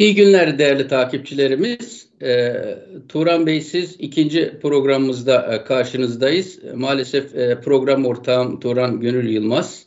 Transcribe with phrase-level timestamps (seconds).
[0.00, 2.08] İyi günler değerli takipçilerimiz.
[2.22, 2.54] E,
[3.08, 6.58] Turan Bey siz ikinci programımızda e, karşınızdayız.
[6.74, 9.86] Maalesef e, program ortağım Turan Gönül Yılmaz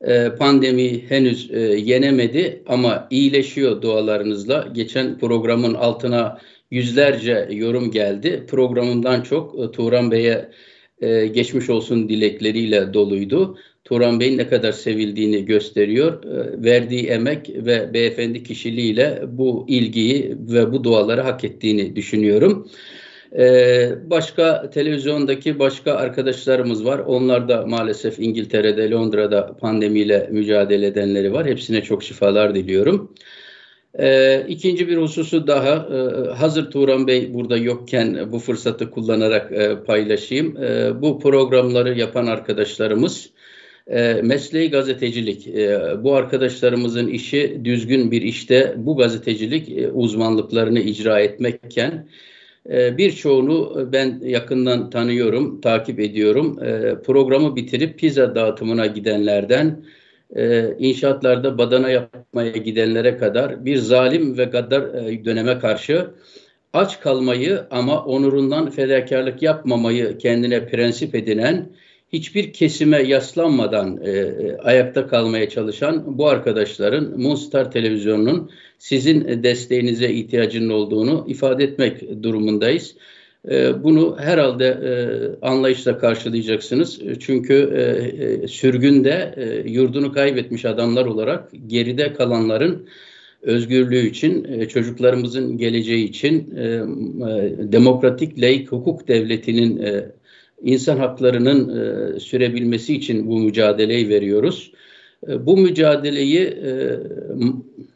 [0.00, 4.68] e, pandemi henüz e, yenemedi ama iyileşiyor dualarınızla.
[4.72, 6.38] Geçen programın altına
[6.70, 8.46] yüzlerce yorum geldi.
[8.48, 10.50] Programından çok e, Turan Bey'e
[11.00, 13.58] e, geçmiş olsun dilekleriyle doluydu.
[13.86, 16.24] Turan Bey'in ne kadar sevildiğini gösteriyor.
[16.24, 22.68] E, verdiği emek ve beyefendi kişiliğiyle bu ilgiyi ve bu duaları hak ettiğini düşünüyorum.
[23.38, 26.98] E, başka televizyondaki başka arkadaşlarımız var.
[26.98, 31.46] Onlar da maalesef İngiltere'de, Londra'da pandemiyle mücadele edenleri var.
[31.46, 33.14] Hepsine çok şifalar diliyorum.
[33.98, 39.76] E, ikinci bir hususu daha e, hazır Turan Bey burada yokken bu fırsatı kullanarak e,
[39.86, 40.56] paylaşayım.
[40.62, 43.30] E, bu programları yapan arkadaşlarımız
[43.86, 45.46] e, mesleği gazetecilik.
[45.46, 52.08] E, bu arkadaşlarımızın işi düzgün bir işte bu gazetecilik e, uzmanlıklarını icra etmekken
[52.70, 56.62] e, birçoğunu ben yakından tanıyorum, takip ediyorum.
[56.62, 59.84] E, programı bitirip pizza dağıtımına gidenlerden
[60.36, 66.06] e, inşaatlarda badana yapmaya gidenlere kadar bir zalim ve gaddar e, döneme karşı
[66.72, 71.68] aç kalmayı ama onurundan fedakarlık yapmamayı kendine prensip edinen
[72.16, 80.70] hiçbir kesime yaslanmadan e, e, ayakta kalmaya çalışan bu arkadaşların Moonstar Televizyonu'nun sizin desteğinize ihtiyacının
[80.70, 82.94] olduğunu ifade etmek durumundayız.
[83.50, 84.92] E, bunu herhalde e,
[85.46, 87.00] anlayışla karşılayacaksınız.
[87.20, 87.80] Çünkü e,
[88.24, 92.86] e, sürgünde e, yurdunu kaybetmiş adamlar olarak geride kalanların
[93.42, 96.50] özgürlüğü için, e, çocuklarımızın geleceği için,
[97.72, 99.82] demokratik laik hukuk devletinin
[100.62, 104.72] insan haklarının e, sürebilmesi için bu mücadeleyi veriyoruz.
[105.28, 106.98] E, bu mücadeleyi e,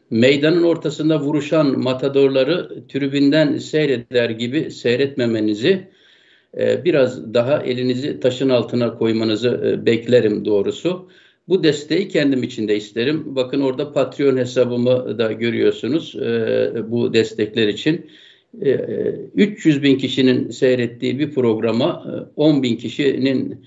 [0.09, 5.87] meydanın ortasında vuruşan matadorları tribünden seyreder gibi seyretmemenizi
[6.57, 11.09] e, biraz daha elinizi taşın altına koymanızı e, beklerim doğrusu.
[11.47, 13.35] Bu desteği kendim için de isterim.
[13.35, 18.05] Bakın orada Patreon hesabımı da görüyorsunuz e, bu destekler için.
[18.53, 23.65] 300 e, bin kişinin seyrettiği bir programa 10 e, bin kişinin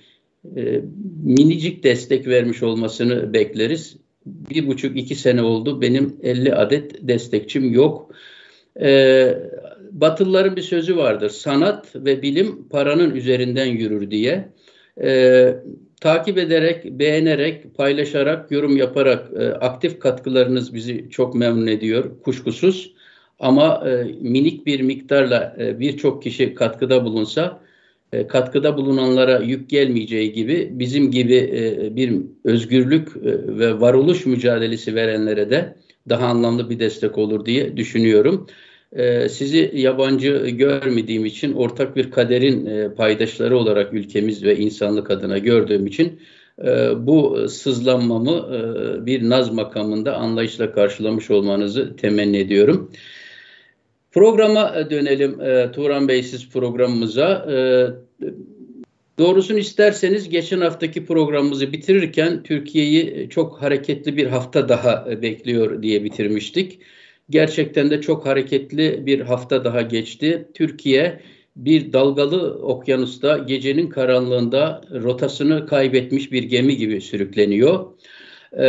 [0.57, 0.81] e,
[1.25, 3.97] minicik destek vermiş olmasını bekleriz.
[4.27, 8.15] Bir buçuk iki sene oldu benim 50 adet destekçim yok.
[9.93, 11.31] Batılıların bir sözü vardır.
[11.31, 14.49] Sanat ve bilim paranın üzerinden yürür diye.
[16.01, 19.31] takip ederek, beğenerek, paylaşarak, yorum yaparak
[19.61, 22.94] aktif katkılarınız bizi çok memnun ediyor kuşkusuz.
[23.39, 27.61] Ama e, minik bir miktarla e, birçok kişi katkıda bulunsa
[28.13, 32.13] e, katkıda bulunanlara yük gelmeyeceği gibi bizim gibi e, bir
[32.45, 35.77] özgürlük e, ve varoluş mücadelesi verenlere de
[36.09, 38.47] daha anlamlı bir destek olur diye düşünüyorum.
[38.93, 45.39] E, sizi yabancı görmediğim için ortak bir kaderin e, paydaşları olarak ülkemiz ve insanlık adına
[45.39, 46.21] gördüğüm için
[46.65, 52.91] e, bu sızlanmamı e, bir naz makamında anlayışla karşılamış olmanızı temenni ediyorum.
[54.15, 57.47] Programa e, dönelim e, Turan Bey siz programımıza.
[57.51, 57.57] E,
[59.19, 66.05] doğrusunu isterseniz geçen haftaki programımızı bitirirken Türkiye'yi çok hareketli bir hafta daha e, bekliyor diye
[66.05, 66.79] bitirmiştik.
[67.31, 70.49] Gerçekten de çok hareketli bir hafta daha geçti.
[70.55, 71.21] Türkiye
[71.57, 77.87] bir dalgalı okyanusta gecenin karanlığında rotasını kaybetmiş bir gemi gibi sürükleniyor
[78.59, 78.67] e,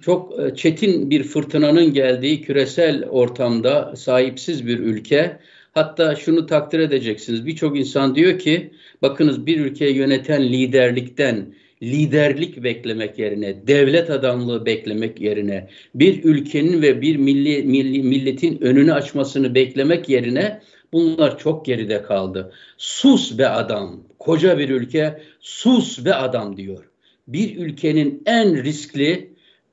[0.00, 5.38] çok e, çetin bir fırtınanın geldiği küresel ortamda sahipsiz bir ülke.
[5.72, 7.46] Hatta şunu takdir edeceksiniz.
[7.46, 8.70] Birçok insan diyor ki
[9.02, 17.00] bakınız bir ülkeyi yöneten liderlikten liderlik beklemek yerine, devlet adamlığı beklemek yerine, bir ülkenin ve
[17.00, 20.60] bir milli, milli milletin önünü açmasını beklemek yerine
[20.92, 22.52] bunlar çok geride kaldı.
[22.78, 26.90] Sus be adam, koca bir ülke sus be adam diyor
[27.32, 29.29] bir ülkenin en riskli,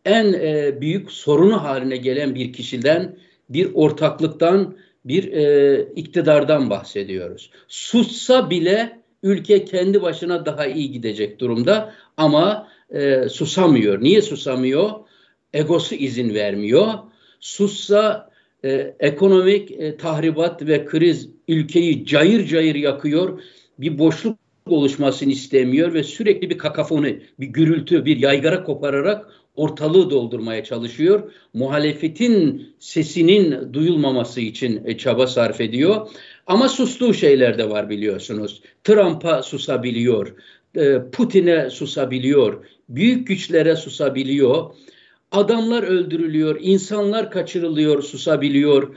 [0.08, 3.18] en e, büyük sorunu haline gelen bir kişiden,
[3.50, 7.52] bir ortaklıktan, bir e, iktidardan bahsediyoruz.
[7.68, 14.04] Sussa bile ülke kendi başına daha iyi gidecek durumda ama e, susamıyor.
[14.04, 14.92] Niye susamıyor?
[15.54, 16.94] Egosu izin vermiyor.
[17.40, 18.30] Sussa
[18.66, 23.42] e, ekonomik e, tahribat ve kriz ülkeyi cayır cayır yakıyor.
[23.80, 30.64] Bir boşluk oluşmasını istemiyor ve sürekli bir kakafoni, bir gürültü, bir yaygara kopararak ortalığı doldurmaya
[30.64, 31.32] çalışıyor.
[31.54, 36.10] Muhalefetin sesinin duyulmaması için e, çaba sarf ediyor.
[36.48, 38.62] Ama sustuğu şeyler de var biliyorsunuz.
[38.84, 40.36] Trump'a susabiliyor,
[40.76, 44.74] e, Putin'e susabiliyor, büyük güçlere susabiliyor.
[45.32, 48.96] adamlar öldürülüyor, insanlar kaçırılıyor, susabiliyor.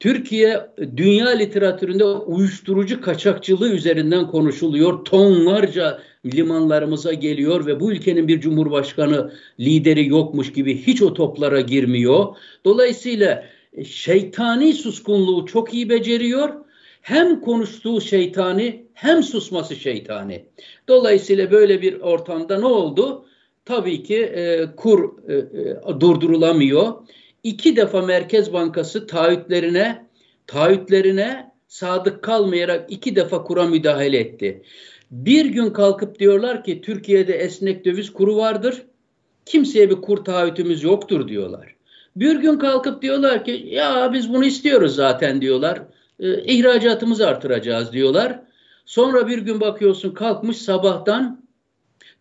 [0.00, 0.66] Türkiye
[0.96, 5.04] dünya literatüründe uyuşturucu kaçakçılığı üzerinden konuşuluyor.
[5.04, 12.26] Tonlarca limanlarımıza geliyor ve bu ülkenin bir cumhurbaşkanı lideri yokmuş gibi hiç o toplara girmiyor.
[12.64, 16.54] Dolayısıyla e, şeytani suskunluğu çok iyi beceriyor.
[17.02, 20.44] Hem konuştuğu şeytani hem susması şeytani.
[20.88, 23.26] Dolayısıyla böyle bir ortamda ne oldu?
[23.64, 26.92] Tabii ki e, kur e, e, durdurulamıyor.
[27.48, 30.06] İki defa Merkez Bankası taahhütlerine
[30.46, 34.62] taahhütlerine sadık kalmayarak iki defa kura müdahale etti.
[35.10, 38.82] Bir gün kalkıp diyorlar ki Türkiye'de esnek döviz kuru vardır.
[39.46, 41.74] Kimseye bir kur taahhütümüz yoktur diyorlar.
[42.16, 45.82] Bir gün kalkıp diyorlar ki ya biz bunu istiyoruz zaten diyorlar.
[46.20, 48.42] E, ihracatımızı artıracağız diyorlar.
[48.86, 51.44] Sonra bir gün bakıyorsun kalkmış sabahtan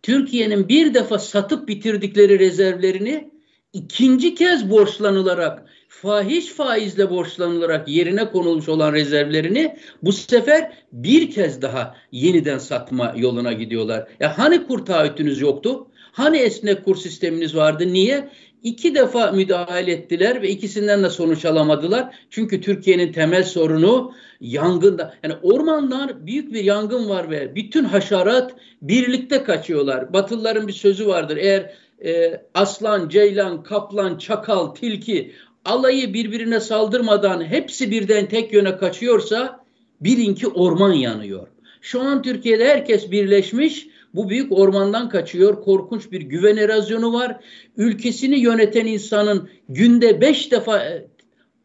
[0.03, 3.36] Türkiye'nin bir defa satıp bitirdikleri rezervlerini
[3.73, 11.95] ikinci kez borçlanılarak fahiş faizle borçlanılarak yerine konulmuş olan rezervlerini bu sefer bir kez daha
[12.11, 14.07] yeniden satma yoluna gidiyorlar.
[14.19, 15.87] Ya hani kur taahhütünüz yoktu?
[16.11, 17.93] Hani esnek kur sisteminiz vardı?
[17.93, 18.29] Niye?
[18.63, 22.15] İki defa müdahale ettiler ve ikisinden de sonuç alamadılar.
[22.29, 25.13] Çünkü Türkiye'nin temel sorunu yangında.
[25.23, 30.13] Yani ormanlar büyük bir yangın var ve bütün haşerat birlikte kaçıyorlar.
[30.13, 31.37] Batılıların bir sözü vardır.
[31.37, 31.73] Eğer
[32.05, 35.31] e, aslan, ceylan, kaplan, çakal, tilki
[35.65, 39.65] alayı birbirine saldırmadan hepsi birden tek yöne kaçıyorsa
[40.01, 41.47] bilin ki orman yanıyor.
[41.81, 45.61] Şu an Türkiye'de herkes birleşmiş bu büyük ormandan kaçıyor.
[45.61, 47.39] Korkunç bir güven erozyonu var.
[47.77, 51.07] Ülkesini yöneten insanın günde beş defa e,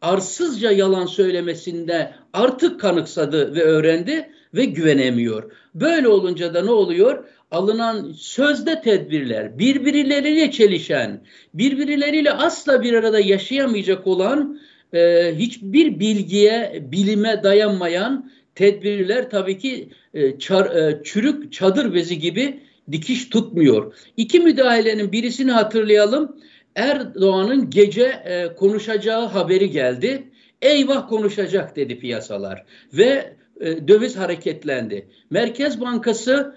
[0.01, 5.51] arsızca yalan söylemesinde artık kanıksadı ve öğrendi ve güvenemiyor.
[5.75, 7.25] Böyle olunca da ne oluyor?
[7.53, 11.21] Alınan sözde tedbirler, birbirleriyle çelişen,
[11.53, 14.59] birbirleriyle asla bir arada yaşayamayacak olan
[14.93, 22.59] e, hiçbir bilgiye, bilime dayanmayan tedbirler tabii ki e, çar, e, çürük çadır bezi gibi
[22.91, 23.93] dikiş tutmuyor.
[24.17, 26.37] İki müdahalenin birisini hatırlayalım.
[26.75, 30.23] Erdoğan'ın gece e, konuşacağı haberi geldi.
[30.61, 35.07] Eyvah konuşacak dedi piyasalar ve e, döviz hareketlendi.
[35.29, 36.55] Merkez Bankası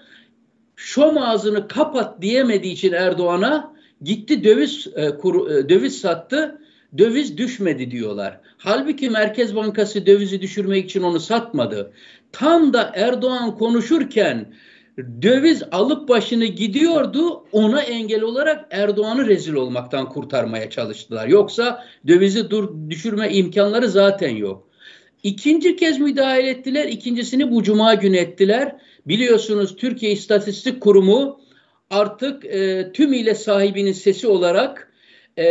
[0.77, 6.61] şom ağzını kapat diyemediği için Erdoğan'a gitti döviz e, kur, e, döviz sattı.
[6.97, 8.39] Döviz düşmedi diyorlar.
[8.57, 11.91] Halbuki Merkez Bankası dövizi düşürmek için onu satmadı.
[12.31, 14.53] Tam da Erdoğan konuşurken
[15.21, 17.43] döviz alıp başını gidiyordu.
[17.51, 21.27] Ona engel olarak Erdoğan'ı rezil olmaktan kurtarmaya çalıştılar.
[21.27, 24.67] Yoksa dövizi dur düşürme imkanları zaten yok.
[25.23, 26.87] İkinci kez müdahale ettiler.
[26.87, 28.75] İkincisini bu cuma günü ettiler.
[29.07, 31.41] Biliyorsunuz Türkiye İstatistik Kurumu
[31.89, 34.91] artık e, tümüyle sahibinin sesi olarak
[35.37, 35.45] e,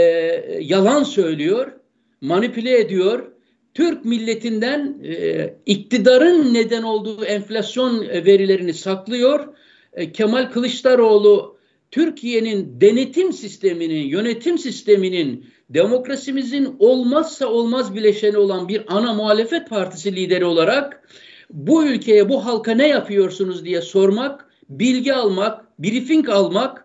[0.60, 1.72] yalan söylüyor,
[2.20, 3.32] manipüle ediyor
[3.74, 9.54] Türk milletinden e, iktidarın neden olduğu enflasyon verilerini saklıyor.
[9.92, 11.56] E, Kemal Kılıçdaroğlu
[11.90, 20.44] Türkiye'nin denetim sisteminin, yönetim sisteminin, demokrasimizin olmazsa olmaz bileşeni olan bir ana muhalefet partisi lideri
[20.44, 21.08] olarak
[21.50, 26.84] bu ülkeye, bu halka ne yapıyorsunuz diye sormak, bilgi almak, briefing almak,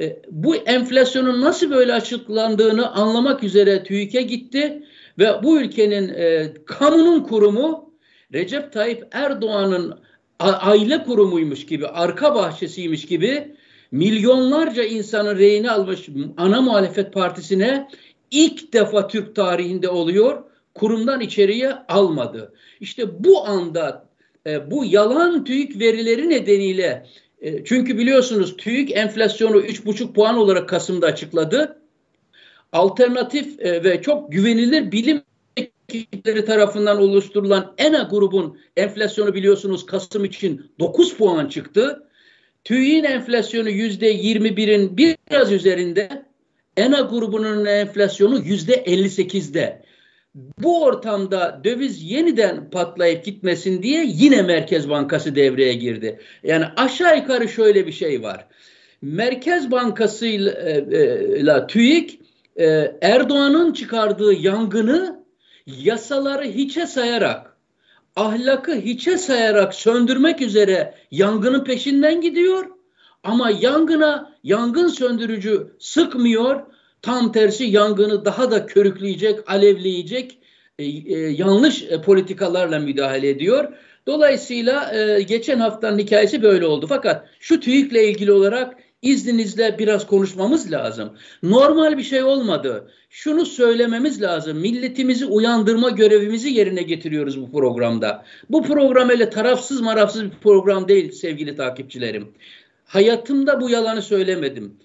[0.00, 4.82] e, bu enflasyonun nasıl böyle açıklandığını anlamak üzere TÜİK'e gitti
[5.18, 7.92] ve bu ülkenin e, kamunun kurumu
[8.32, 9.98] Recep Tayyip Erdoğan'ın
[10.38, 13.54] aile kurumuymuş gibi, arka bahçesiymiş gibi
[13.90, 17.88] milyonlarca insanın reyini almış ana muhalefet partisine
[18.30, 20.44] ilk defa Türk tarihinde oluyor.
[20.78, 22.54] Kurumdan içeriye almadı.
[22.80, 24.08] İşte bu anda
[24.46, 27.06] e, bu yalan TÜİK verileri nedeniyle
[27.40, 31.82] e, çünkü biliyorsunuz TÜİK enflasyonu 3,5 puan olarak Kasım'da açıkladı
[32.72, 35.22] alternatif e, ve çok güvenilir bilim
[35.56, 42.08] ekipleri tarafından oluşturulan ENA grubun enflasyonu biliyorsunuz Kasım için 9 puan çıktı.
[42.64, 46.26] TÜİ'nin enflasyonu yüzde 21'in biraz üzerinde.
[46.76, 49.82] ENA grubunun enflasyonu yüzde 58'de.
[50.58, 56.20] Bu ortamda döviz yeniden patlayıp gitmesin diye yine Merkez Bankası devreye girdi.
[56.42, 58.46] Yani aşağı yukarı şöyle bir şey var.
[59.02, 60.50] Merkez Bankası ile
[61.60, 62.20] e, TÜİK
[62.56, 65.24] e, Erdoğan'ın çıkardığı yangını
[65.66, 67.56] yasaları hiçe sayarak,
[68.16, 72.66] ahlakı hiçe sayarak söndürmek üzere yangının peşinden gidiyor.
[73.22, 76.60] Ama yangına yangın söndürücü sıkmıyor.
[77.02, 80.38] Tam tersi yangını daha da körükleyecek, alevleyecek
[80.78, 83.72] e, e, yanlış e, politikalarla müdahale ediyor.
[84.06, 86.86] Dolayısıyla e, geçen haftanın hikayesi böyle oldu.
[86.88, 91.12] Fakat şu TÜİK'le ilgili olarak İzninizle biraz konuşmamız lazım.
[91.42, 92.90] Normal bir şey olmadı.
[93.10, 94.58] Şunu söylememiz lazım.
[94.58, 98.24] Milletimizi uyandırma görevimizi yerine getiriyoruz bu programda.
[98.50, 102.28] Bu program öyle tarafsız marafsız bir program değil sevgili takipçilerim.
[102.84, 104.76] Hayatımda bu yalanı söylemedim.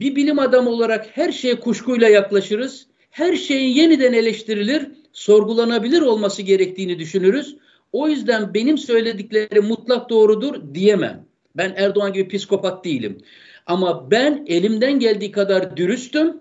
[0.00, 2.86] Bir bilim adamı olarak her şeye kuşkuyla yaklaşırız.
[3.10, 7.56] Her şeyin yeniden eleştirilir, sorgulanabilir olması gerektiğini düşünürüz.
[7.92, 11.26] O yüzden benim söylediklerim mutlak doğrudur diyemem.
[11.56, 13.18] Ben Erdoğan gibi psikopat değilim.
[13.66, 16.36] Ama ben elimden geldiği kadar dürüstüm.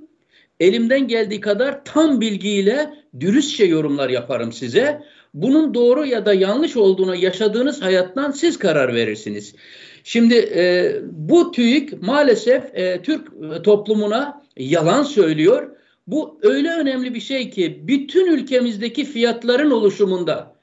[0.59, 5.03] Elimden geldiği kadar tam bilgiyle dürüstçe yorumlar yaparım size.
[5.33, 9.55] Bunun doğru ya da yanlış olduğuna yaşadığınız hayattan siz karar verirsiniz.
[10.03, 13.27] Şimdi e, bu TÜİK maalesef e, Türk
[13.63, 15.75] toplumuna yalan söylüyor.
[16.07, 20.55] Bu öyle önemli bir şey ki bütün ülkemizdeki fiyatların oluşumunda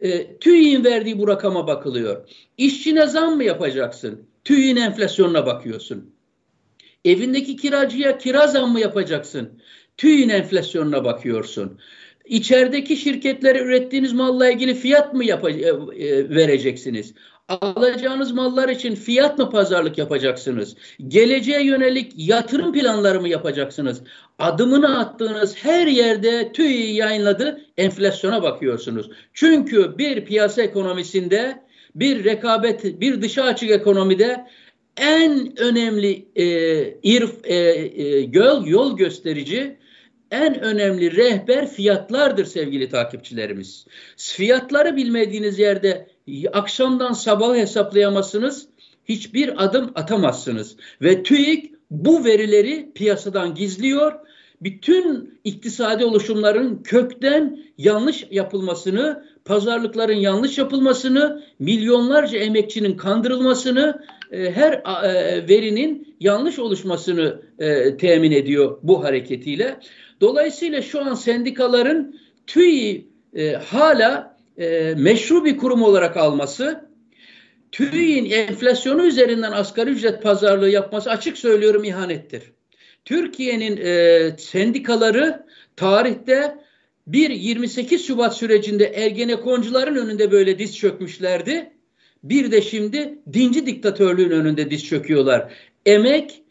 [0.00, 2.28] e, TÜİ'nin verdiği bu rakama bakılıyor.
[2.58, 4.22] İşçine zam mı yapacaksın?
[4.44, 6.14] TÜİ'nin enflasyonuna bakıyorsun.
[7.04, 9.50] Evindeki kiracıya kira zam mı yapacaksın?
[9.96, 11.78] TÜİ'nin enflasyonuna bakıyorsun.
[12.24, 15.68] İçerideki şirketlere ürettiğiniz malla ilgili fiyat mı yap- e,
[16.06, 17.14] e, vereceksiniz?
[17.50, 20.76] Alacağınız mallar için fiyat mı pazarlık yapacaksınız?
[21.08, 24.02] Geleceğe yönelik yatırım planları mı yapacaksınız?
[24.38, 29.10] Adımını attığınız her yerde TÜİ yayınladı enflasyona bakıyorsunuz.
[29.34, 31.62] Çünkü bir piyasa ekonomisinde
[31.94, 34.46] bir rekabet, bir dışa açık ekonomide
[34.96, 36.44] en önemli e,
[37.02, 39.76] irf, e, e, yol, yol gösterici
[40.30, 43.86] en önemli rehber fiyatlardır sevgili takipçilerimiz.
[44.16, 46.06] Fiyatları bilmediğiniz yerde
[46.52, 48.68] akşamdan sabah hesaplayamazsınız.
[49.04, 50.76] Hiçbir adım atamazsınız.
[51.02, 54.12] Ve TÜİK bu verileri piyasadan gizliyor.
[54.62, 65.48] Bütün iktisadi oluşumların kökten yanlış yapılmasını, pazarlıkların yanlış yapılmasını, milyonlarca emekçinin kandırılmasını, e, her e,
[65.48, 69.80] verinin yanlış oluşmasını e, temin ediyor bu hareketiyle.
[70.20, 72.14] Dolayısıyla şu an sendikaların
[72.46, 73.10] TÜİ
[73.66, 74.29] hala
[74.96, 76.90] meşru bir kurum olarak alması,
[77.72, 82.42] TÜİ'nin enflasyonu üzerinden asgari ücret pazarlığı yapması açık söylüyorum ihanettir.
[83.04, 86.56] Türkiye'nin e, sendikaları tarihte
[87.06, 91.70] bir 28 Şubat sürecinde Ergenekoncuların önünde böyle diz çökmüşlerdi.
[92.24, 95.52] Bir de şimdi dinci diktatörlüğün önünde diz çöküyorlar.
[95.86, 96.42] Emek,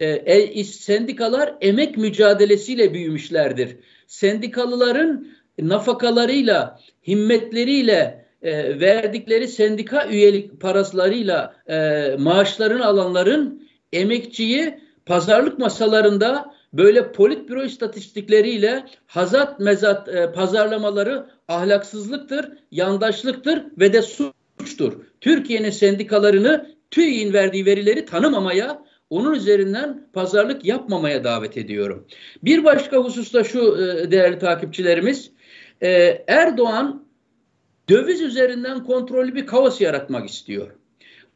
[0.00, 3.76] e, e, sendikalar emek mücadelesiyle büyümüşlerdir.
[4.06, 17.12] Sendikalıların nafakalarıyla, himmetleriyle, e, verdikleri sendika üyelik paraslarıyla e, maaşlarını alanların emekçiyi pazarlık masalarında böyle
[17.12, 24.92] politbüro istatistikleriyle hazat mezat e, pazarlamaları ahlaksızlıktır, yandaşlıktır ve de suçtur.
[25.20, 32.06] Türkiye'nin sendikalarını TÜİ'nin verdiği verileri tanımamaya, onun üzerinden pazarlık yapmamaya davet ediyorum.
[32.44, 35.30] Bir başka hususta şu e, değerli takipçilerimiz,
[35.80, 37.06] e, Erdoğan
[37.88, 40.70] döviz üzerinden kontrollü bir kaos yaratmak istiyor.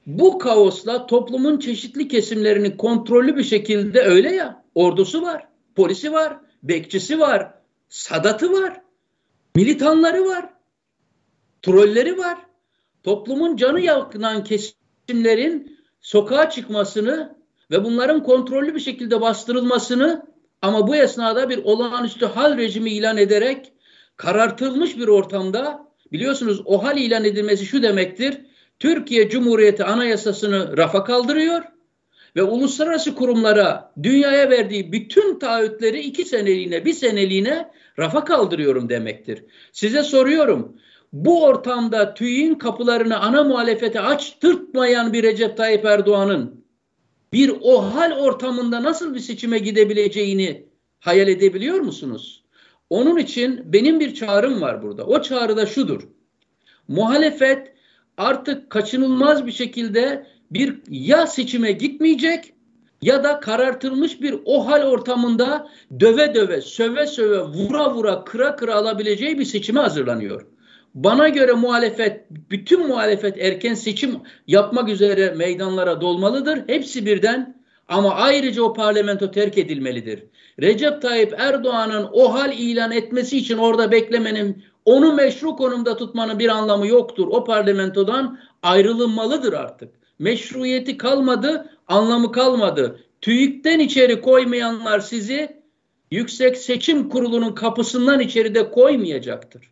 [0.06, 7.20] Bu kaosla toplumun çeşitli kesimlerini kontrollü bir şekilde öyle ya ordusu var, polisi var, bekçisi
[7.20, 7.54] var,
[7.88, 8.80] sadatı var,
[9.56, 10.50] militanları var,
[11.62, 12.38] trolleri var.
[13.02, 17.36] Toplumun canı yakınan kesimlerin sokağa çıkmasını
[17.70, 20.26] ve bunların kontrollü bir şekilde bastırılmasını
[20.62, 23.72] ama bu esnada bir olağanüstü hal rejimi ilan ederek
[24.20, 28.38] karartılmış bir ortamda biliyorsunuz o hal ilan edilmesi şu demektir.
[28.78, 31.62] Türkiye Cumhuriyeti Anayasası'nı rafa kaldırıyor
[32.36, 39.44] ve uluslararası kurumlara dünyaya verdiği bütün taahhütleri iki seneliğine bir seneliğine rafa kaldırıyorum demektir.
[39.72, 40.76] Size soruyorum
[41.12, 46.64] bu ortamda TÜİ'nin kapılarını ana muhalefete açtırtmayan bir Recep Tayyip Erdoğan'ın
[47.32, 50.66] bir o hal ortamında nasıl bir seçime gidebileceğini
[50.98, 52.40] hayal edebiliyor musunuz?
[52.90, 55.06] Onun için benim bir çağrım var burada.
[55.06, 56.02] O çağrı da şudur.
[56.88, 57.72] Muhalefet
[58.16, 62.52] artık kaçınılmaz bir şekilde bir ya seçime gitmeyecek
[63.02, 65.68] ya da karartılmış bir o hal ortamında
[66.00, 70.46] döve döve, söve söve, vura vura, kıra kıra alabileceği bir seçime hazırlanıyor.
[70.94, 76.58] Bana göre muhalefet, bütün muhalefet erken seçim yapmak üzere meydanlara dolmalıdır.
[76.66, 77.59] Hepsi birden
[77.90, 80.24] ama ayrıca o parlamento terk edilmelidir.
[80.60, 86.48] Recep Tayyip Erdoğan'ın o hal ilan etmesi için orada beklemenin, onu meşru konumda tutmanın bir
[86.48, 87.28] anlamı yoktur.
[87.30, 89.88] O parlamentodan ayrılınmalıdır artık.
[90.18, 93.00] Meşruiyeti kalmadı, anlamı kalmadı.
[93.20, 95.60] TÜİK'ten içeri koymayanlar sizi
[96.10, 99.70] Yüksek Seçim Kurulu'nun kapısından içeride koymayacaktır.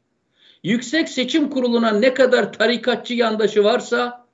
[0.63, 4.27] Yüksek Seçim Kurulu'na ne kadar tarikatçı yandaşı varsa,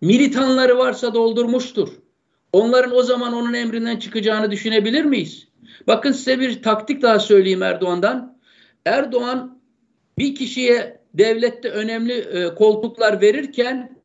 [0.00, 1.88] militanları varsa doldurmuştur.
[2.52, 5.48] Onların o zaman onun emrinden çıkacağını düşünebilir miyiz?
[5.86, 8.38] Bakın size bir taktik daha söyleyeyim Erdoğan'dan.
[8.84, 9.60] Erdoğan
[10.18, 13.98] bir kişiye devlette önemli e, koltuklar verirken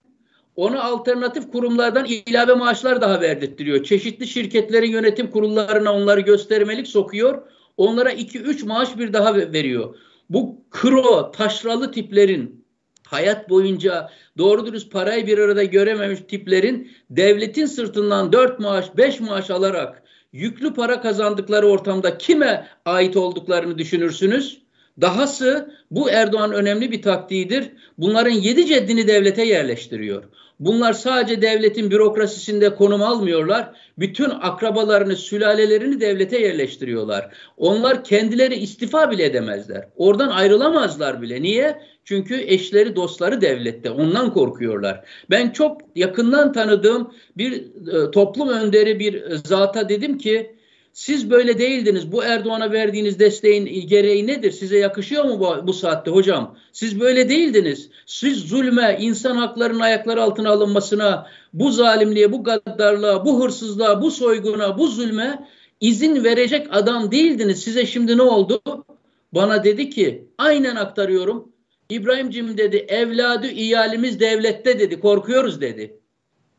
[0.55, 3.83] ona alternatif kurumlardan ilave maaşlar daha verdirtiyor.
[3.83, 7.41] Çeşitli şirketlerin yönetim kurullarına onları göstermelik sokuyor.
[7.77, 9.95] Onlara 2-3 maaş bir daha veriyor.
[10.29, 12.62] Bu kro, taşralı tiplerin
[13.07, 19.49] hayat boyunca doğru dürüst parayı bir arada görememiş tiplerin devletin sırtından 4 maaş, 5 maaş
[19.49, 24.63] alarak yüklü para kazandıkları ortamda kime ait olduklarını düşünürsünüz?
[25.01, 27.71] Dahası bu Erdoğan önemli bir taktiğidir.
[27.97, 30.23] Bunların yedi ceddini devlete yerleştiriyor.
[30.65, 33.71] Bunlar sadece devletin bürokrasisinde konum almıyorlar.
[33.97, 37.33] Bütün akrabalarını, sülalelerini devlete yerleştiriyorlar.
[37.57, 39.87] Onlar kendileri istifa bile edemezler.
[39.95, 41.41] Oradan ayrılamazlar bile.
[41.41, 41.81] Niye?
[42.05, 43.89] Çünkü eşleri, dostları devlette.
[43.89, 45.05] Ondan korkuyorlar.
[45.29, 50.52] Ben çok yakından tanıdığım bir e, toplum önderi bir zata dedim ki
[50.93, 52.11] siz böyle değildiniz.
[52.11, 54.51] Bu Erdoğan'a verdiğiniz desteğin gereği nedir?
[54.51, 56.57] Size yakışıyor mu bu, bu saatte hocam?
[56.71, 57.89] Siz böyle değildiniz.
[58.05, 64.77] Siz zulme, insan haklarının ayakları altına alınmasına, bu zalimliğe, bu gaddarlığa, bu hırsızlığa, bu soyguna,
[64.77, 65.47] bu zulme
[65.81, 67.63] izin verecek adam değildiniz.
[67.63, 68.61] Size şimdi ne oldu?
[69.31, 71.51] Bana dedi ki, aynen aktarıyorum.
[71.89, 76.02] İbrahim'cim dedi, evladı iyalimiz devlette dedi, korkuyoruz dedi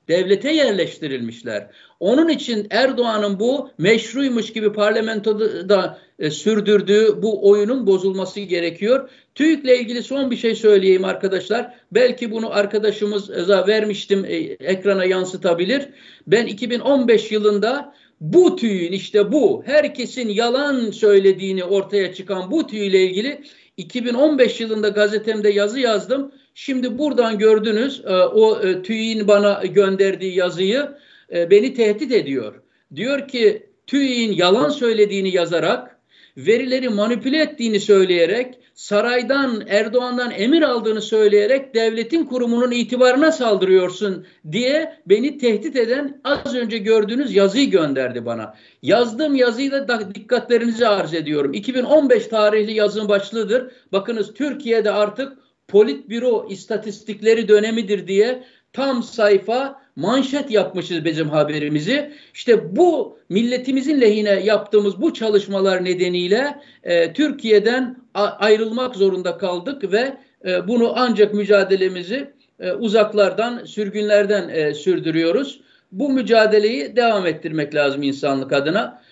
[0.09, 1.71] devlete yerleştirilmişler.
[2.01, 9.11] Onun için Erdoğan'ın bu meşruymuş gibi parlamentoda da e, sürdürdüğü bu oyunun bozulması gerekiyor.
[9.35, 11.75] TÜİK'le ilgili son bir şey söyleyeyim arkadaşlar.
[11.93, 15.89] Belki bunu arkadaşımıza vermiştim e, ekrana yansıtabilir.
[16.27, 23.45] Ben 2015 yılında bu tüyün işte bu herkesin yalan söylediğini ortaya çıkan bu tüyle ilgili
[23.77, 26.33] 2015 yılında gazetemde yazı yazdım.
[26.55, 30.89] Şimdi buradan gördünüz e, o e, TÜİ'nin bana gönderdiği yazıyı
[31.33, 32.55] e, beni tehdit ediyor.
[32.95, 35.99] Diyor ki TÜİ'nin yalan söylediğini yazarak,
[36.37, 45.39] verileri manipüle ettiğini söyleyerek, saraydan Erdoğan'dan emir aldığını söyleyerek devletin kurumunun itibarına saldırıyorsun diye beni
[45.39, 48.55] tehdit eden az önce gördüğünüz yazıyı gönderdi bana.
[48.83, 51.55] Yazdığım yazıyı da dikkatlerinizi arz ediyorum.
[51.55, 53.73] 2015 tarihli yazının başlığıdır.
[53.93, 62.13] Bakınız Türkiye'de artık politbüro istatistikleri dönemidir diye tam sayfa manşet yapmışız bizim haberimizi.
[62.35, 70.69] İşte bu milletimizin lehine yaptığımız bu çalışmalar nedeniyle e, Türkiye'den ayrılmak zorunda kaldık ve e,
[70.69, 75.61] bunu ancak mücadelemizi e, uzaklardan, sürgünlerden e, sürdürüyoruz.
[75.93, 79.03] Bu mücadeleyi devam ettirmek lazım insanlık adına.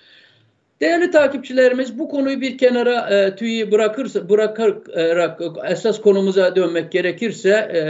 [0.82, 5.40] Değerli takipçilerimiz bu konuyu bir kenara e, tüyü bırakırsa bırakarak
[5.70, 7.80] esas konumuza dönmek gerekirse e,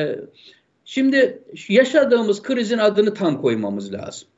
[0.85, 4.28] şimdi yaşadığımız krizin adını tam koymamız lazım.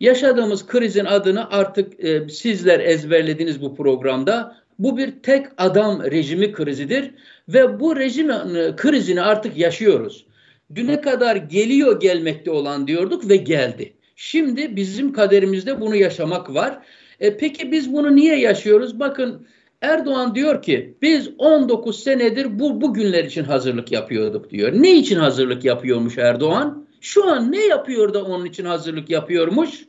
[0.00, 4.56] Yaşadığımız krizin adını artık e, sizler ezberlediniz bu programda.
[4.78, 7.10] Bu bir tek adam rejimi krizidir
[7.48, 10.26] ve bu rejim e, krizini artık yaşıyoruz.
[10.74, 13.92] Düne kadar geliyor gelmekte olan diyorduk ve geldi.
[14.16, 16.78] Şimdi bizim kaderimizde bunu yaşamak var.
[17.20, 19.00] E peki biz bunu niye yaşıyoruz?
[19.00, 19.46] Bakın
[19.82, 24.72] Erdoğan diyor ki biz 19 senedir bu bugünler için hazırlık yapıyorduk diyor.
[24.72, 26.86] Ne için hazırlık yapıyormuş Erdoğan?
[27.00, 29.84] Şu an ne yapıyor da onun için hazırlık yapıyormuş?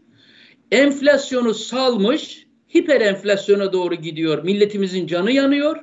[0.72, 4.44] Enflasyonu salmış, hiper enflasyona doğru gidiyor.
[4.44, 5.78] Milletimizin canı yanıyor.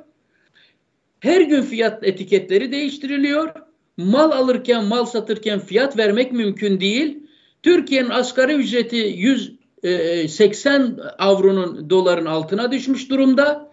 [1.20, 3.50] Her gün fiyat etiketleri değiştiriliyor.
[3.96, 7.18] Mal alırken, mal satırken fiyat vermek mümkün değil.
[7.62, 13.70] Türkiye'nin asgari ücreti 100 80 e, avronun doların altına düşmüş durumda.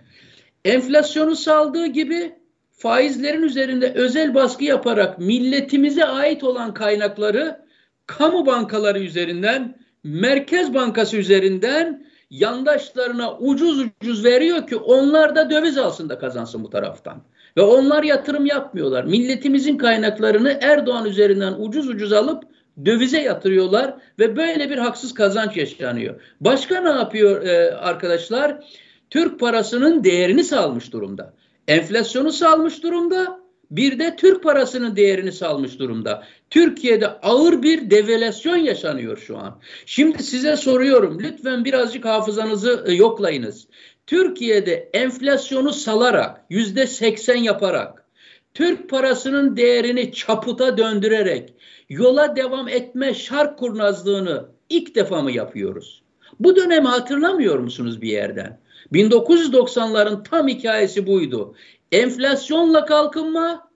[0.65, 2.35] Enflasyonu saldığı gibi
[2.71, 7.59] faizlerin üzerinde özel baskı yaparak milletimize ait olan kaynakları
[8.05, 16.09] kamu bankaları üzerinden, Merkez Bankası üzerinden yandaşlarına ucuz ucuz veriyor ki onlar da döviz alsın
[16.09, 17.21] da kazansın bu taraftan.
[17.57, 19.03] Ve onlar yatırım yapmıyorlar.
[19.03, 22.43] Milletimizin kaynaklarını Erdoğan üzerinden ucuz ucuz alıp
[22.85, 26.21] dövize yatırıyorlar ve böyle bir haksız kazanç yaşanıyor.
[26.41, 28.63] Başka ne yapıyor e, arkadaşlar?
[29.09, 31.33] Türk parasının değerini salmış durumda.
[31.67, 33.39] Enflasyonu salmış durumda.
[33.71, 36.23] Bir de Türk parasının değerini salmış durumda.
[36.49, 39.59] Türkiye'de ağır bir devalüasyon yaşanıyor şu an.
[39.85, 41.19] Şimdi size soruyorum.
[41.23, 43.67] Lütfen birazcık hafızanızı e, yoklayınız.
[44.07, 48.05] Türkiye'de enflasyonu salarak, yüzde seksen yaparak,
[48.53, 51.53] Türk parasının değerini çaputa döndürerek,
[51.89, 56.01] yola devam etme şark kurnazlığını ilk defa mı yapıyoruz?
[56.39, 58.59] Bu dönemi hatırlamıyor musunuz bir yerden?
[58.93, 61.55] 1990'ların tam hikayesi buydu.
[61.91, 63.69] Enflasyonla kalkınma,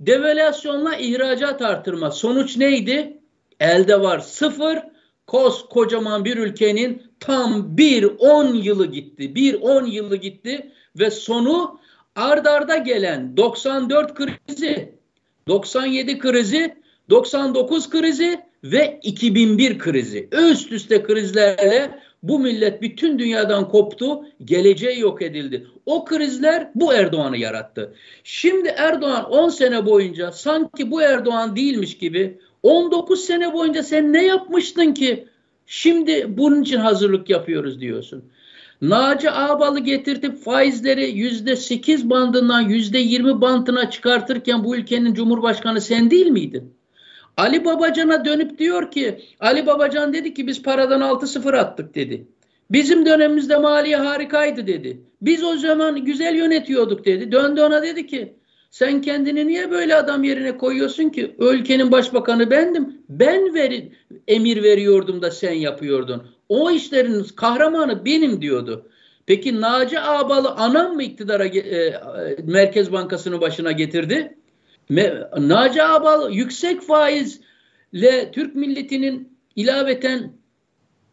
[0.00, 2.10] devalüasyonla ihracat artırma.
[2.10, 3.20] Sonuç neydi?
[3.60, 4.78] Elde var sıfır,
[5.26, 9.34] koskocaman bir ülkenin tam bir on yılı gitti.
[9.34, 11.80] Bir on yılı gitti ve sonu
[12.14, 14.94] ardarda gelen 94 krizi,
[15.48, 16.74] 97 krizi,
[17.10, 20.28] 99 krizi ve 2001 krizi.
[20.32, 25.66] Üst üste krizlerle bu millet bütün dünyadan koptu, geleceği yok edildi.
[25.86, 27.94] O krizler bu Erdoğan'ı yarattı.
[28.24, 34.26] Şimdi Erdoğan 10 sene boyunca sanki bu Erdoğan değilmiş gibi 19 sene boyunca sen ne
[34.26, 35.28] yapmıştın ki
[35.66, 38.24] şimdi bunun için hazırlık yapıyoruz diyorsun.
[38.82, 46.10] Naci Ağbal'ı getirtip faizleri yüzde sekiz bandından yüzde yirmi bandına çıkartırken bu ülkenin cumhurbaşkanı sen
[46.10, 46.77] değil miydin?
[47.38, 52.26] Ali Babacan'a dönüp diyor ki Ali Babacan dedi ki biz paradan 6-0 attık dedi.
[52.70, 55.00] Bizim dönemimizde maliye harikaydı dedi.
[55.22, 57.32] Biz o zaman güzel yönetiyorduk dedi.
[57.32, 58.34] Döndü ona dedi ki
[58.70, 61.36] sen kendini niye böyle adam yerine koyuyorsun ki?
[61.38, 63.02] Ülkenin başbakanı bendim.
[63.08, 63.92] Ben veri,
[64.28, 66.22] emir veriyordum da sen yapıyordun.
[66.48, 68.86] O işlerin kahramanı benim diyordu.
[69.26, 72.00] Peki Naci Ağbalı anam mı iktidara e, e,
[72.44, 74.34] Merkez Bankası'nı başına getirdi?
[75.38, 80.32] Naci Abal yüksek faizle Türk milletinin ilaveten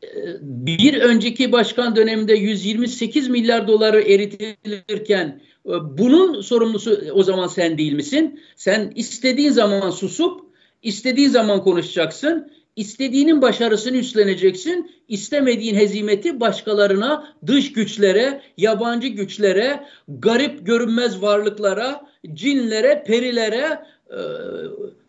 [0.04, 0.08] e,
[0.42, 7.94] bir önceki başkan döneminde 128 milyar doları eritilirken e, bunun sorumlusu o zaman sen değil
[7.94, 8.40] misin?
[8.56, 10.42] Sen istediğin zaman susup
[10.84, 12.52] istediğin zaman konuşacaksın.
[12.76, 14.92] İstediğinin başarısını üstleneceksin.
[15.08, 22.02] İstemediğin hezimeti başkalarına, dış güçlere, yabancı güçlere, garip görünmez varlıklara,
[22.34, 24.20] cinlere, perilere, e,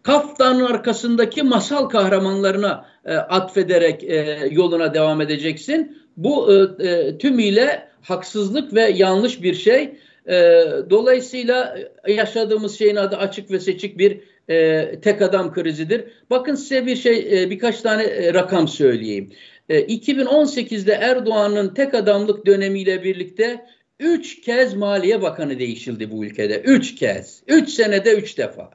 [0.02, 5.98] kaftanın arkasındaki masal kahramanlarına e, atfederek e, yoluna devam edeceksin.
[6.16, 9.98] Bu e, e, tümüyle haksızlık ve yanlış bir şey.
[10.28, 16.04] E, dolayısıyla yaşadığımız şeyin adı açık ve seçik bir e, tek adam krizidir.
[16.30, 19.32] Bakın size bir şey, e, birkaç tane e, rakam söyleyeyim.
[19.68, 23.66] E, 2018'de Erdoğan'ın tek adamlık dönemiyle birlikte
[24.00, 26.60] üç kez Maliye Bakanı değişildi bu ülkede.
[26.60, 27.42] Üç kez.
[27.46, 28.70] Üç senede üç defa.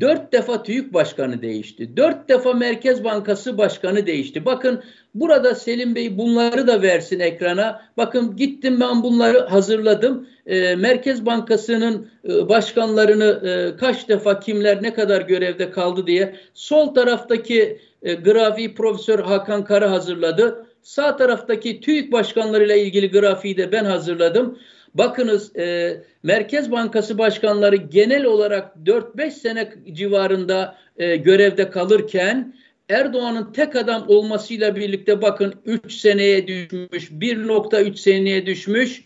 [0.00, 1.96] Dört defa TÜİK Başkanı değişti.
[1.96, 4.44] Dört defa Merkez Bankası Başkanı değişti.
[4.44, 4.82] Bakın
[5.14, 7.82] burada Selim Bey bunları da versin ekrana.
[7.96, 10.28] Bakın gittim ben bunları hazırladım.
[10.46, 16.94] E, Merkez Bankası'nın e, başkanlarını e, kaç defa kimler ne kadar görevde kaldı diye sol
[16.94, 20.66] taraftaki e, grafiği Profesör Hakan Kara hazırladı.
[20.82, 24.58] Sağ taraftaki TÜİK başkanlarıyla ilgili grafiği de ben hazırladım.
[24.98, 32.54] Bakınız e, Merkez Bankası başkanları genel olarak 4-5 sene civarında e, görevde kalırken
[32.88, 39.04] Erdoğan'ın tek adam olmasıyla birlikte bakın 3 seneye düşmüş, 1.3 seneye düşmüş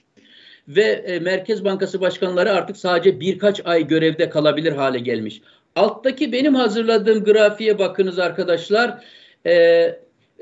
[0.69, 5.41] ve e, Merkez Bankası başkanları artık sadece birkaç ay görevde kalabilir hale gelmiş.
[5.77, 9.05] Alttaki benim hazırladığım grafiğe bakınız arkadaşlar.
[9.47, 9.53] E,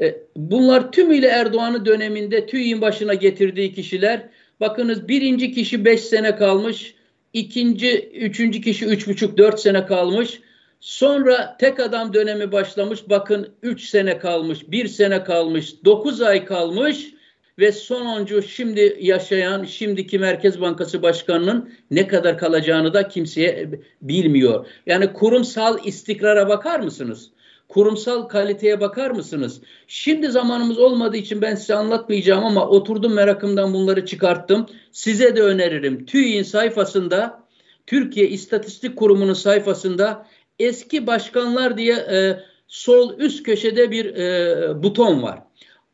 [0.01, 4.29] e, bunlar tümüyle Erdoğan'ın döneminde TÜİ'nin başına getirdiği kişiler.
[4.61, 6.95] Bakınız birinci kişi beş sene kalmış.
[7.33, 10.41] ikinci, üçüncü kişi üç buçuk, dört sene kalmış.
[10.81, 13.09] Sonra tek adam dönemi başlamış.
[13.09, 17.15] Bakın üç sene kalmış, bir sene kalmış, dokuz ay kalmış
[17.59, 23.71] ve sonuncu şimdi yaşayan şimdiki Merkez Bankası Başkanı'nın ne kadar kalacağını da kimseye
[24.03, 24.67] bilmiyor.
[24.87, 27.31] Yani kurumsal istikrara bakar mısınız?
[27.69, 29.61] Kurumsal kaliteye bakar mısınız?
[29.87, 34.67] Şimdi zamanımız olmadığı için ben size anlatmayacağım ama oturdum merakımdan bunları çıkarttım.
[34.93, 36.07] Size de öneririm.
[36.07, 37.45] TÜİ'nin sayfasında
[37.87, 40.27] Türkiye İstatistik Kurumu'nun sayfasında
[40.59, 45.43] eski başkanlar diye e, sol üst köşede bir e, buton var.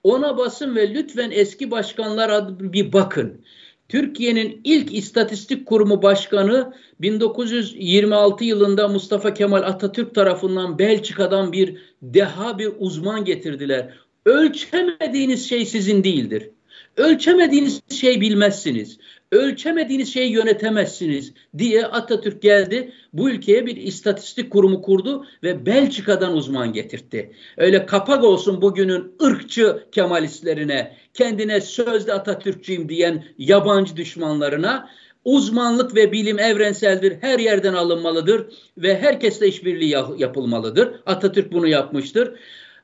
[0.03, 3.45] Ona basın ve lütfen eski başkanlar adlı bir bakın.
[3.89, 12.73] Türkiye'nin ilk istatistik kurumu başkanı 1926 yılında Mustafa Kemal Atatürk tarafından Belçika'dan bir deha bir
[12.79, 13.95] uzman getirdiler.
[14.27, 16.51] Ölçemediğiniz şey sizin değildir.
[16.97, 18.99] Ölçemediğiniz şey bilmezsiniz
[19.35, 22.93] ölçemediğiniz şeyi yönetemezsiniz diye Atatürk geldi.
[23.13, 27.33] Bu ülkeye bir istatistik kurumu kurdu ve Belçika'dan uzman getirtti.
[27.57, 34.89] Öyle kapak olsun bugünün ırkçı Kemalistlerine, kendine sözde Atatürkçüyüm diyen yabancı düşmanlarına
[35.25, 37.17] uzmanlık ve bilim evrenseldir.
[37.21, 38.47] Her yerden alınmalıdır
[38.79, 40.89] ve herkesle işbirliği yapılmalıdır.
[41.07, 42.35] Atatürk bunu yapmıştır.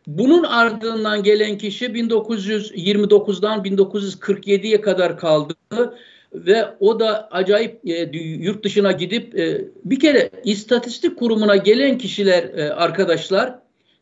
[0.07, 5.55] Bunun ardından gelen kişi 1929'dan 1947'ye kadar kaldı
[6.35, 12.43] ve o da acayip e, yurt dışına gidip e, bir kere istatistik kurumuna gelen kişiler
[12.43, 13.59] e, arkadaşlar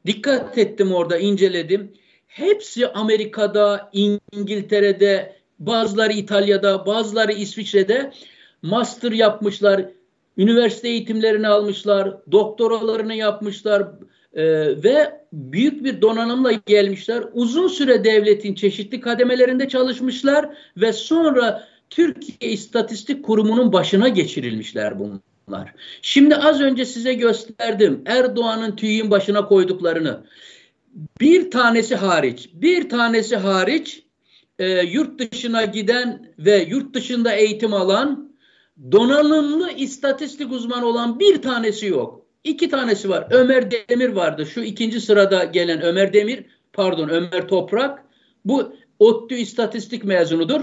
[0.06, 1.92] dikkat ettim orada inceledim.
[2.26, 3.90] Hepsi Amerika'da,
[4.32, 8.12] İngiltere'de, bazıları İtalya'da, bazıları İsviçre'de
[8.62, 9.84] master yapmışlar,
[10.36, 13.88] üniversite eğitimlerini almışlar, doktoralarını yapmışlar,
[14.34, 14.44] e,
[14.84, 17.24] ve büyük bir donanımla gelmişler.
[17.32, 25.74] Uzun süre devletin çeşitli kademelerinde çalışmışlar ve sonra Türkiye İstatistik Kurumu'nun başına geçirilmişler bunlar.
[26.02, 30.24] Şimdi az önce size gösterdim Erdoğan'ın TÜİ'nin başına koyduklarını.
[31.20, 34.02] Bir tanesi hariç, bir tanesi hariç
[34.58, 38.32] e, yurt dışına giden ve yurt dışında eğitim alan
[38.92, 42.26] donanımlı istatistik uzmanı olan bir tanesi yok.
[42.44, 43.26] İki tanesi var.
[43.30, 44.46] Ömer Demir vardı.
[44.46, 48.04] Şu ikinci sırada gelen Ömer Demir, pardon Ömer Toprak.
[48.44, 50.60] Bu ODTÜ istatistik mezunudur.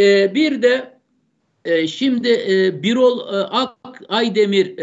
[0.00, 0.90] E, bir de
[1.64, 4.76] e, şimdi e, Birol e, Ak Aydemir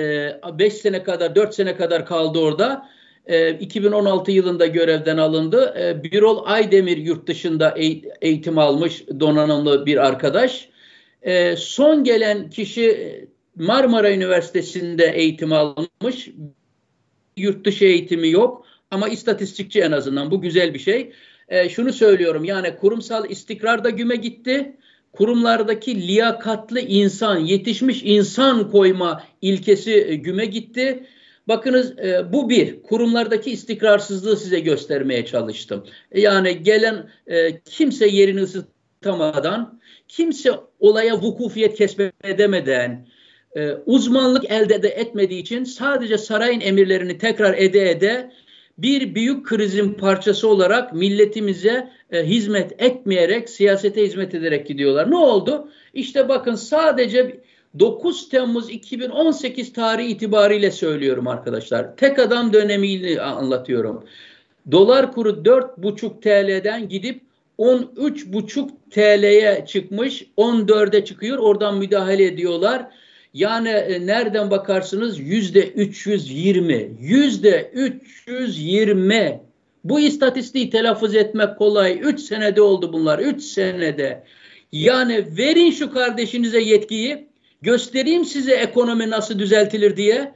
[0.60, 2.90] 5 e, sene kadar 4 sene kadar kaldı orada.
[3.26, 5.76] E, 2016 yılında görevden alındı.
[5.80, 7.76] E, Birol Aydemir yurt dışında
[8.22, 10.70] eğitim almış donanımlı bir arkadaş.
[11.22, 16.30] E, son gelen kişi Marmara Üniversitesi'nde eğitim almış.
[17.38, 21.12] Yurt dışı eğitimi yok ama istatistikçi en azından bu güzel bir şey.
[21.50, 24.78] E, şunu söylüyorum yani kurumsal istikrar da güme gitti
[25.18, 31.04] kurumlardaki liyakatlı insan, yetişmiş insan koyma ilkesi e, güme gitti.
[31.48, 32.84] Bakınız e, bu bir.
[32.84, 35.86] Kurumlardaki istikrarsızlığı size göstermeye çalıştım.
[36.12, 37.10] E, yani gelen
[37.66, 43.08] kimse yerini ısıtamadan, kimse olaya vukufiyet kesmedemeden,
[43.86, 48.32] uzmanlık elde de etmediği için sadece sarayın emirlerini tekrar ede ede
[48.78, 55.12] bir büyük krizin parçası olarak milletimize e, hizmet etmeyerek, siyasete hizmet ederek gidiyorlar.
[55.12, 55.70] Ne oldu?
[55.94, 57.42] İşte bakın sadece
[57.80, 61.98] 9 Temmuz 2018 tarihi itibariyle söylüyorum arkadaşlar.
[61.98, 64.04] Tek adam dönemiyle anlatıyorum.
[64.72, 67.22] Dolar kuru 4,5 TL'den gidip
[67.60, 71.38] 13,5 TL'ye çıkmış, 14'e çıkıyor.
[71.38, 72.88] Oradan müdahale ediyorlar.
[73.38, 79.40] Yani e, nereden bakarsınız yüzde 320, yüzde 320.
[79.84, 82.00] Bu istatistiği telaffuz etmek kolay.
[82.02, 84.24] Üç senede oldu bunlar, üç senede.
[84.72, 87.28] Yani verin şu kardeşinize yetkiyi,
[87.62, 90.34] göstereyim size ekonomi nasıl düzeltilir diye.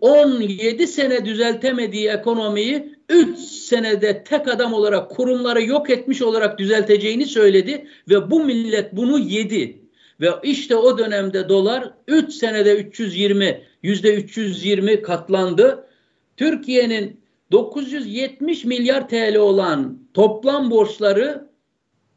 [0.00, 7.86] 17 sene düzeltemediği ekonomiyi 3 senede tek adam olarak kurumları yok etmiş olarak düzelteceğini söyledi
[8.08, 9.87] ve bu millet bunu yedi.
[10.20, 15.88] Ve işte o dönemde dolar 3 senede 320 yüzde 320 katlandı.
[16.36, 17.20] Türkiye'nin
[17.52, 21.48] 970 milyar TL olan toplam borçları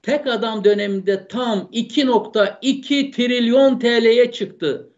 [0.03, 4.89] tek adam döneminde tam 2.2 trilyon TL'ye çıktı.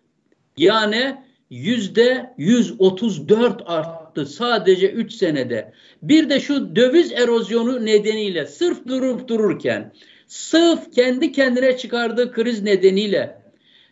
[0.57, 1.15] Yani
[1.49, 5.73] yüzde 134 arttı sadece 3 senede.
[6.01, 9.93] Bir de şu döviz erozyonu nedeniyle sırf durup dururken
[10.34, 13.41] sırf kendi kendine çıkardığı kriz nedeniyle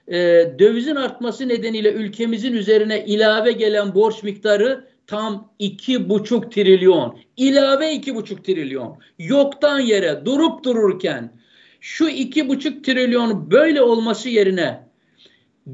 [0.08, 0.18] e,
[0.60, 7.20] dövizin artması nedeniyle ülkemizin üzerine ilave gelen borç miktarı tam iki buçuk trilyon.
[7.38, 8.98] İlave iki buçuk trilyon.
[9.20, 11.34] Yoktan yere durup dururken
[11.80, 14.88] şu iki buçuk trilyon böyle olması yerine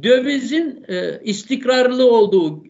[0.03, 2.63] dövizin e, istikrarlı olduğu,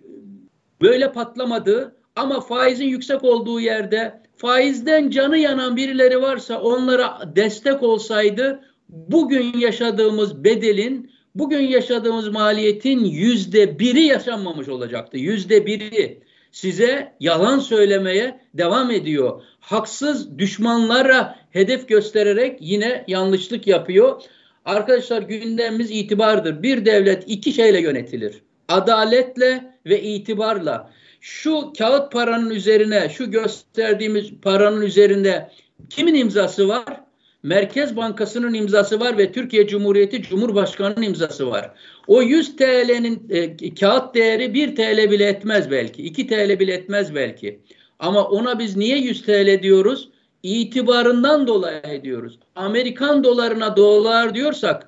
[0.82, 8.60] böyle patlamadığı ama faizin yüksek olduğu yerde faizden canı yanan birileri varsa onlara destek olsaydı
[8.90, 15.18] bugün yaşadığımız bedelin, bugün yaşadığımız maliyetin yüzde biri yaşanmamış olacaktı.
[15.18, 16.20] Yüzde biri
[16.52, 19.42] size yalan söylemeye devam ediyor.
[19.60, 24.22] Haksız düşmanlara hedef göstererek yine yanlışlık yapıyor.
[24.66, 26.64] Arkadaşlar gündemimiz itibardır.
[26.64, 28.42] Bir devlet iki şeyle yönetilir.
[28.68, 35.52] Adaletle ve itibarla şu kağıt paranın üzerine, şu gösterdiğimiz paranın üzerinde
[35.90, 37.08] kimin imzası var?
[37.44, 41.72] Merkez Bankası'nın imzası var ve Türkiye Cumhuriyeti Cumhurbaşkanı'nın imzası var.
[42.08, 46.04] O 100 TL'nin e, kağıt değeri 1 TL bile etmez belki.
[46.04, 47.60] 2 TL bile etmez belki.
[48.00, 50.10] Ama ona biz niye 100 TL diyoruz?
[50.44, 52.40] İtibarından dolayı diyoruz.
[52.56, 54.87] Amerikan dolarına dolar diyorsak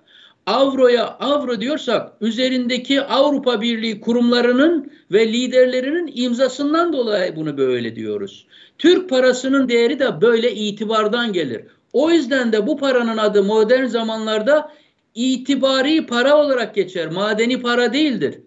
[0.50, 8.48] avroya avro diyorsak üzerindeki Avrupa Birliği kurumlarının ve liderlerinin imzasından dolayı bunu böyle diyoruz.
[8.78, 11.62] Türk parasının değeri de böyle itibardan gelir.
[11.94, 14.72] O yüzden de bu paranın adı modern zamanlarda
[15.16, 17.12] itibari para olarak geçer.
[17.12, 18.40] Madeni para değildir.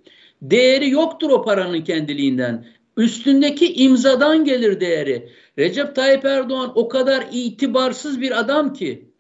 [0.43, 2.67] Değeri yoktur o paranın kendiliğinden.
[2.97, 5.29] Üstündeki imzadan gelir değeri.
[5.59, 9.12] Recep Tayyip Erdoğan o kadar itibarsız bir adam ki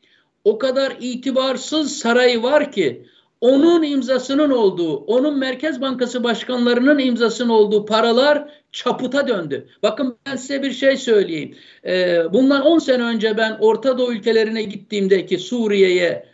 [0.45, 3.07] o kadar itibarsız sarayı var ki
[3.41, 9.69] onun imzasının olduğu, onun Merkez Bankası başkanlarının imzasının olduğu paralar çaputa döndü.
[9.83, 11.55] Bakın ben size bir şey söyleyeyim.
[11.87, 16.27] Ee, bundan 10 sene önce ben Orta Doğu ülkelerine gittiğimde ki Suriye'ye,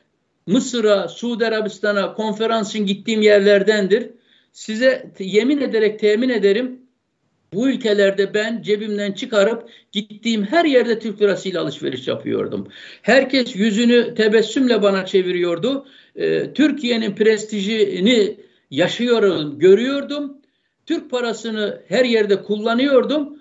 [0.46, 4.10] Mısır'a, Suudi Arabistan'a konferansın gittiğim yerlerdendir.
[4.52, 6.80] Size yemin ederek temin ederim
[7.52, 12.68] Bu ülkelerde ben cebimden çıkarıp gittiğim her yerde Türk lirasıyla alışveriş yapıyordum.
[13.02, 15.86] Herkes yüzünü tebessümle bana çeviriyordu.
[16.16, 18.36] Ee, Türkiye'nin prestijini
[18.70, 20.38] yaşıyorum, görüyordum.
[20.86, 23.37] Türk parasını her yerde kullanıyordum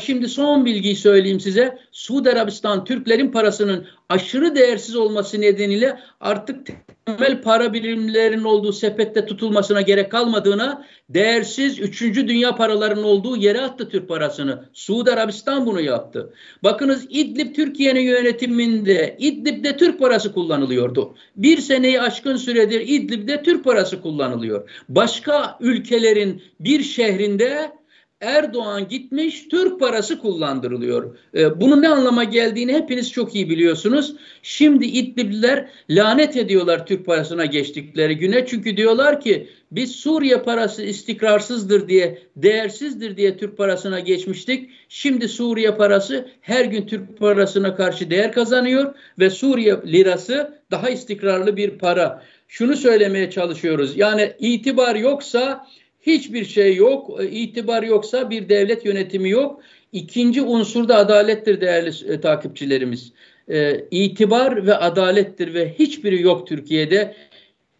[0.00, 1.78] Şimdi son bilgiyi söyleyeyim size.
[1.92, 6.66] Suudi Arabistan Türklerin parasının aşırı değersiz olması nedeniyle artık
[7.06, 12.02] temel para birimlerinin olduğu sepette tutulmasına gerek kalmadığına değersiz 3.
[12.02, 14.64] dünya paralarının olduğu yere attı Türk parasını.
[14.72, 16.32] Suudi Arabistan bunu yaptı.
[16.62, 21.14] Bakınız İdlib Türkiye'nin yönetiminde İdlib'de Türk parası kullanılıyordu.
[21.36, 24.70] Bir seneyi aşkın süredir İdlib'de Türk parası kullanılıyor.
[24.88, 27.77] Başka ülkelerin bir şehrinde
[28.20, 31.18] Erdoğan gitmiş Türk parası kullandırılıyor.
[31.34, 34.14] Ee, bunun ne anlama geldiğini hepiniz çok iyi biliyorsunuz.
[34.42, 38.46] Şimdi İdlibliler lanet ediyorlar Türk parasına geçtikleri güne.
[38.46, 44.70] Çünkü diyorlar ki biz Suriye parası istikrarsızdır diye, değersizdir diye Türk parasına geçmiştik.
[44.88, 51.56] Şimdi Suriye parası her gün Türk parasına karşı değer kazanıyor ve Suriye lirası daha istikrarlı
[51.56, 52.22] bir para.
[52.48, 53.96] Şunu söylemeye çalışıyoruz.
[53.96, 55.66] Yani itibar yoksa
[56.08, 59.60] Hiçbir şey yok, e, itibar yoksa bir devlet yönetimi yok.
[59.92, 63.12] İkinci unsur da adalettir değerli e, takipçilerimiz.
[63.48, 67.14] E, itibar ve adalettir ve hiçbiri yok Türkiye'de.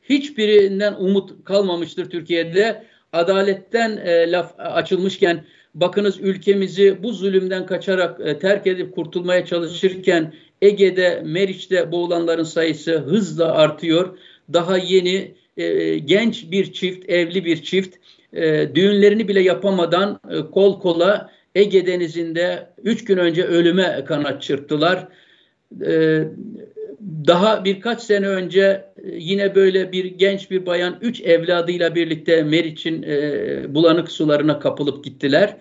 [0.02, 2.84] Hiçbirinden umut kalmamıştır Türkiye'de.
[3.12, 11.22] Adaletten e, laf açılmışken bakınız ülkemizi bu zulümden kaçarak e, terk edip kurtulmaya çalışırken Ege'de,
[11.24, 14.18] Meriç'te boğulanların sayısı hızla artıyor.
[14.52, 17.96] Daha yeni e, genç bir çift, evli bir çift
[18.32, 25.08] e, düğünlerini bile yapamadan e, kol kola Ege Denizi'nde üç gün önce ölüme kanat çırptılar.
[25.86, 26.22] E,
[27.26, 33.02] daha birkaç sene önce e, yine böyle bir genç bir bayan üç evladıyla birlikte Meriç'in
[33.02, 35.56] e, bulanık sularına kapılıp gittiler.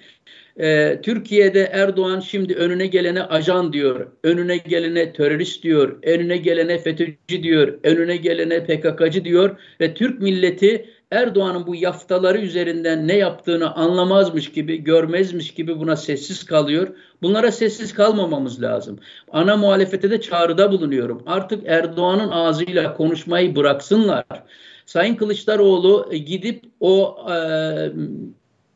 [0.59, 7.43] Ee, Türkiye'de Erdoğan şimdi önüne gelene ajan diyor, önüne gelene terörist diyor, önüne gelene FETÖ'cü
[7.43, 14.51] diyor, önüne gelene PKK'cı diyor ve Türk milleti Erdoğan'ın bu yaftaları üzerinden ne yaptığını anlamazmış
[14.51, 16.87] gibi, görmezmiş gibi buna sessiz kalıyor.
[17.21, 18.99] Bunlara sessiz kalmamamız lazım.
[19.31, 21.23] Ana muhalefete de çağrıda bulunuyorum.
[21.25, 24.25] Artık Erdoğan'ın ağzıyla konuşmayı bıraksınlar.
[24.85, 27.35] Sayın Kılıçdaroğlu gidip o e,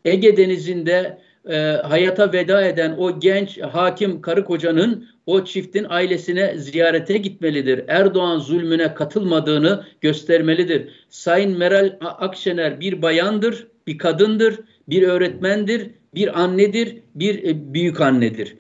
[0.06, 1.18] Ege Denizi'nde
[1.50, 7.82] e, hayata veda eden o genç hakim karı kocanın o çiftin ailesine ziyarete gitmelidir.
[7.88, 10.90] Erdoğan zulmüne katılmadığını göstermelidir.
[11.10, 18.56] Sayın Meral Akşener bir bayandır, bir kadındır, bir öğretmendir, bir annedir, bir e, büyük annedir.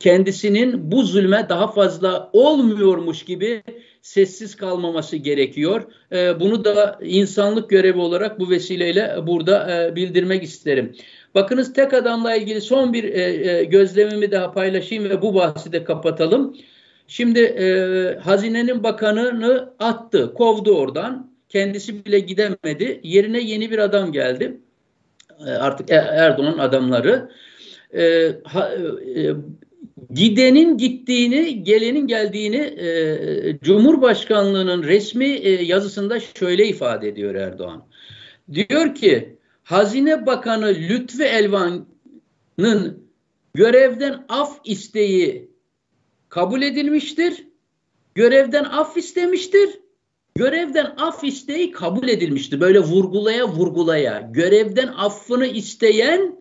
[0.00, 3.62] Kendisinin bu zulme daha fazla olmuyormuş gibi
[4.02, 5.82] sessiz kalmaması gerekiyor.
[6.12, 10.96] E, bunu da insanlık görevi olarak bu vesileyle burada e, bildirmek isterim.
[11.34, 15.84] Bakınız tek adamla ilgili son bir e, e, gözlemimi daha paylaşayım ve bu bahsi de
[15.84, 16.56] kapatalım.
[17.06, 17.66] Şimdi e,
[18.18, 21.32] hazinenin bakanını attı, kovdu oradan.
[21.48, 23.00] Kendisi bile gidemedi.
[23.02, 24.60] Yerine yeni bir adam geldi.
[25.46, 27.30] E, artık e, Erdoğan adamları.
[27.96, 28.70] E, ha,
[29.16, 29.30] e,
[30.14, 37.84] gidenin gittiğini, gelenin geldiğini e, Cumhurbaşkanlığının resmi e, yazısında şöyle ifade ediyor Erdoğan.
[38.52, 39.36] Diyor ki
[39.72, 43.08] Hazine Bakanı Lütfi Elvan'ın
[43.54, 45.50] görevden af isteği
[46.28, 47.46] kabul edilmiştir.
[48.14, 49.70] Görevden af istemiştir.
[50.34, 52.60] Görevden af isteği kabul edilmiştir.
[52.60, 54.30] Böyle vurgulaya vurgulaya.
[54.32, 56.36] Görevden affını isteyen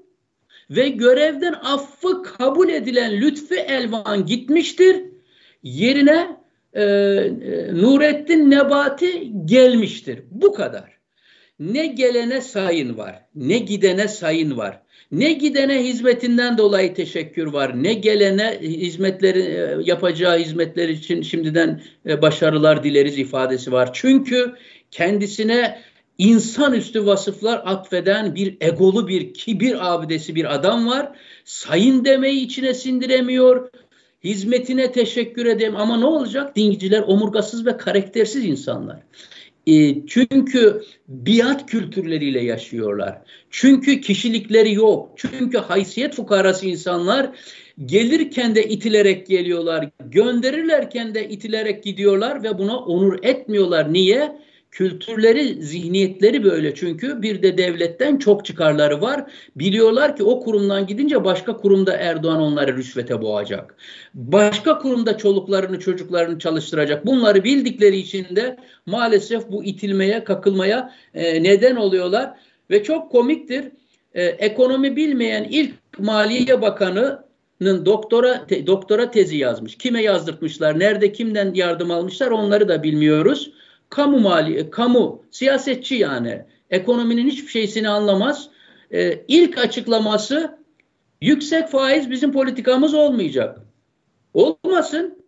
[0.70, 5.02] ve görevden affı kabul edilen Lütfi Elvan gitmiştir.
[5.64, 6.38] Yerine
[6.74, 10.20] e, e, Nurettin Nebati gelmiştir.
[10.32, 11.01] Bu kadar.
[11.62, 14.82] Ne gelene sayın var, ne gidene sayın var.
[15.12, 22.22] Ne gidene hizmetinden dolayı teşekkür var, ne gelene hizmetleri e, yapacağı hizmetler için şimdiden e,
[22.22, 23.90] başarılar dileriz ifadesi var.
[23.94, 24.56] Çünkü
[24.92, 25.82] kendisine
[26.18, 31.12] insanüstü vasıflar atfeden bir egolu bir kibir abidesi bir adam var.
[31.46, 33.70] Sayın demeyi içine sindiremiyor.
[34.24, 36.56] Hizmetine teşekkür edeyim ama ne olacak?
[36.56, 39.00] Dinciler omurgasız ve karaktersiz insanlar.
[39.68, 43.22] E, çünkü biat kültürleriyle yaşıyorlar.
[43.50, 45.12] Çünkü kişilikleri yok.
[45.16, 47.30] Çünkü haysiyet fukarası insanlar
[47.86, 49.90] gelirken de itilerek geliyorlar.
[50.06, 53.94] Gönderirlerken de itilerek gidiyorlar ve buna onur etmiyorlar.
[53.94, 54.42] Niye?
[54.72, 59.32] Kültürleri, zihniyetleri böyle çünkü bir de devletten çok çıkarları var.
[59.56, 63.76] Biliyorlar ki o kurumdan gidince başka kurumda Erdoğan onları rüşvete boğacak.
[64.14, 67.06] Başka kurumda çoluklarını, çocuklarını çalıştıracak.
[67.06, 72.34] Bunları bildikleri için de maalesef bu itilmeye, kakılmaya e, neden oluyorlar.
[72.70, 73.66] Ve çok komiktir.
[74.14, 79.78] e, ekonomi bilmeyen ilk Maliye Bakanı'nın doktora te, doktora tezi yazmış.
[79.78, 83.52] Kime yazdırtmışlar, nerede kimden yardım almışlar onları da bilmiyoruz.
[83.92, 88.50] Kamu mali, kamu siyasetçi yani ekonominin hiçbir şeysini anlamaz.
[88.94, 90.58] E, ilk açıklaması
[91.22, 93.60] yüksek faiz bizim politikamız olmayacak.
[94.34, 95.24] Olmasın.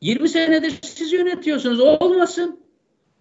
[0.00, 1.80] 20 senedir siz yönetiyorsunuz.
[1.80, 2.60] Olmasın.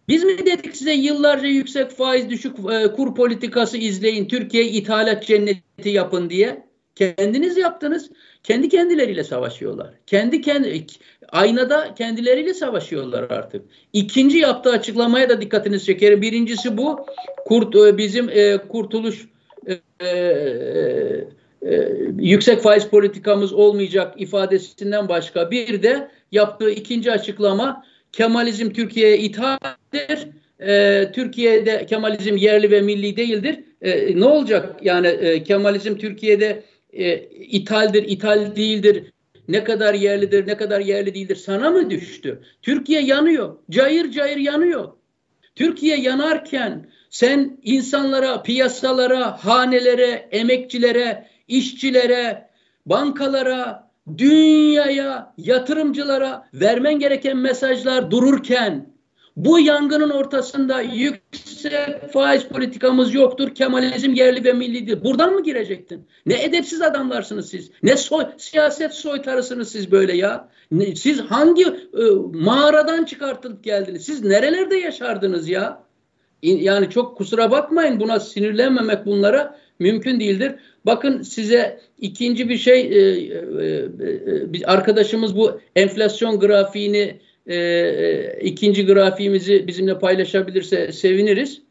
[0.08, 5.90] Biz mi dedik size yıllarca yüksek faiz düşük e, kur politikası izleyin, Türkiye ithalat cenneti
[5.90, 6.68] yapın diye?
[6.98, 8.10] Kendiniz yaptınız.
[8.44, 9.94] Kendi kendileriyle savaşıyorlar.
[10.08, 10.86] Kendi kendi
[11.30, 13.66] aynada kendileriyle savaşıyorlar artık.
[13.94, 16.22] İkinci yaptığı açıklamaya da dikkatinizi çekerim.
[16.22, 17.06] Birincisi bu.
[17.46, 19.28] Kurt e, bizim e, kurtuluş
[19.68, 19.74] e,
[20.06, 20.10] e,
[21.62, 21.90] e,
[22.20, 30.28] yüksek faiz politikamız olmayacak ifadesinden başka bir de yaptığı ikinci açıklama Kemalizm Türkiye'ye ithaldir.
[30.60, 33.60] E, Türkiye'de Kemalizm yerli ve milli değildir.
[33.82, 34.76] E, ne olacak?
[34.82, 36.64] Yani e, Kemalizm Türkiye'de
[36.98, 39.14] e, ithaldir, ithal değildir.
[39.48, 41.36] Ne kadar yerlidir, ne kadar yerli değildir.
[41.36, 42.42] Sana mı düştü?
[42.62, 43.58] Türkiye yanıyor.
[43.70, 44.92] Cayır cayır yanıyor.
[45.56, 52.50] Türkiye yanarken sen insanlara, piyasalara, hanelere, emekçilere, işçilere,
[52.86, 58.97] bankalara, dünyaya, yatırımcılara vermen gereken mesajlar dururken
[59.38, 63.56] bu yangının ortasında yüksek faiz politikamız yoktur.
[63.56, 65.04] Kemalizm yerli ve millidir.
[65.04, 66.08] Buradan mı girecektin?
[66.26, 67.72] Ne edepsiz adamlarsınız siz.
[67.84, 70.50] Ne soy, siyaset soytarısınız siz böyle ya.
[70.72, 74.06] Ne, siz hangi e, mağaradan çıkartılıp geldiniz?
[74.06, 75.84] Siz nerelerde yaşardınız ya?
[76.42, 80.56] Yani çok kusura bakmayın buna sinirlenmemek bunlara mümkün değildir.
[80.86, 83.00] Bakın size ikinci bir şey e,
[83.62, 83.86] e,
[84.62, 87.20] e, arkadaşımız bu enflasyon grafiğini
[87.50, 91.62] e, ikinci grafiğimizi bizimle paylaşabilirse seviniriz.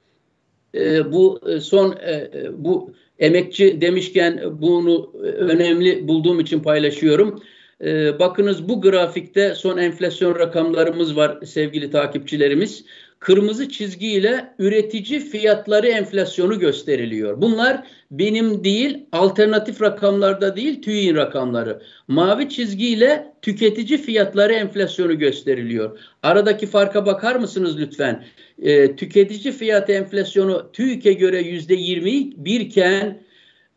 [0.75, 7.43] E, bu son e, e, bu emekçi demişken bunu önemli bulduğum için paylaşıyorum.
[7.85, 12.85] E, bakınız bu grafikte son enflasyon rakamlarımız var sevgili takipçilerimiz
[13.19, 17.43] kırmızı çizgiyle üretici fiyatları enflasyonu gösteriliyor.
[17.43, 21.83] Bunlar benim değil alternatif rakamlarda değil TÜİ'nin rakamları.
[22.09, 25.99] Mavi çizgiyle tüketici fiyatları enflasyonu gösteriliyor.
[26.23, 28.25] Aradaki farka bakar mısınız lütfen?
[28.63, 33.23] Ee, tüketici fiyat enflasyonu TÜİK'e göre yüzde 21 iken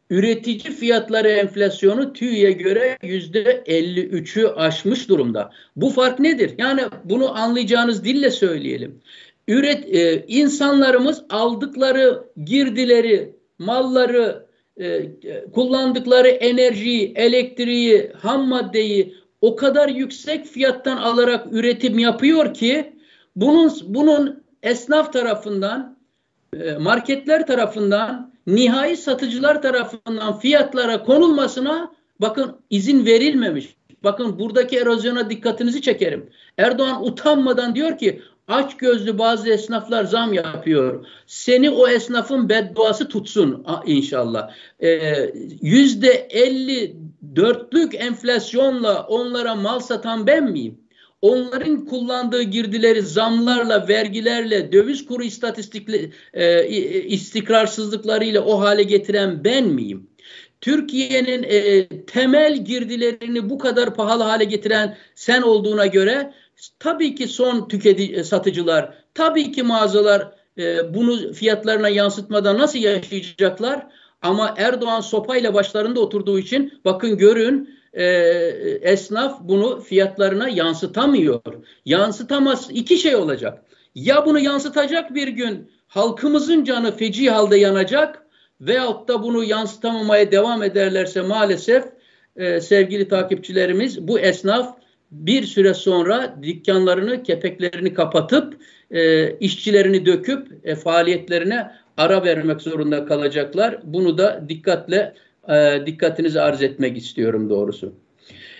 [0.10, 5.52] üretici fiyatları enflasyonu TÜİ'ye göre yüzde 53'ü aşmış durumda.
[5.76, 6.52] Bu fark nedir?
[6.58, 9.02] Yani bunu anlayacağınız dille söyleyelim
[9.50, 14.46] üret e, insanlarımız aldıkları girdileri, malları,
[14.78, 15.12] e,
[15.54, 22.94] kullandıkları enerjiyi, elektriği, ham maddeyi o kadar yüksek fiyattan alarak üretim yapıyor ki
[23.36, 25.98] bunun bunun esnaf tarafından,
[26.60, 31.92] e, marketler tarafından, nihai satıcılar tarafından fiyatlara konulmasına
[32.22, 33.76] bakın izin verilmemiş.
[34.04, 36.30] Bakın buradaki erozyona dikkatinizi çekerim.
[36.58, 41.06] Erdoğan utanmadan diyor ki Aç gözlü bazı esnaflar zam yapıyor.
[41.28, 44.52] Seni o esnafın bedduası tutsun inşallah.
[44.80, 45.32] Ee,
[45.62, 46.96] yüzde elli
[47.36, 50.80] dörtlük enflasyonla onlara mal satan ben miyim?
[51.22, 56.68] Onların kullandığı girdileri zamlarla, vergilerle, döviz kuru istatistikli e,
[57.04, 60.10] istikrarsızlıklarıyla o hale getiren ben miyim?
[60.62, 66.34] Türkiye'nin e, temel girdilerini bu kadar pahalı hale getiren sen olduğuna göre
[66.80, 73.88] Tabii ki son tüketici e, satıcılar, tabii ki mağazalar e, bunu fiyatlarına yansıtmadan nasıl yaşayacaklar?
[74.22, 78.06] Ama Erdoğan sopayla başlarında oturduğu için bakın görün e,
[78.82, 81.42] esnaf bunu fiyatlarına yansıtamıyor.
[81.86, 83.64] Yansıtamaz iki şey olacak.
[83.96, 88.26] Ya bunu yansıtacak bir gün halkımızın canı feci halde yanacak
[88.62, 91.84] veyahut da bunu yansıtamamaya devam ederlerse maalesef
[92.36, 94.78] e, sevgili takipçilerimiz bu esnaf
[95.12, 98.58] bir süre sonra dükkanlarını, kepeklerini kapatıp
[98.92, 103.80] e, işçilerini döküp e, faaliyetlerine ara vermek zorunda kalacaklar.
[103.84, 105.14] Bunu da dikkatle
[105.50, 107.94] e, dikkatinizi arz etmek istiyorum doğrusu.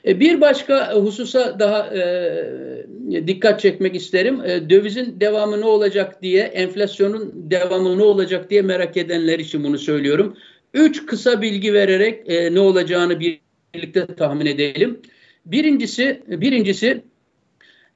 [0.06, 4.42] E, bir başka hususa daha e, dikkat çekmek isterim.
[4.46, 9.78] E, dövizin devamı ne olacak diye, enflasyonun devamı ne olacak diye merak edenler için bunu
[9.78, 10.38] söylüyorum.
[10.74, 15.00] Üç kısa bilgi vererek e, ne olacağını birlikte tahmin edelim.
[15.46, 17.04] Birincisi, birincisi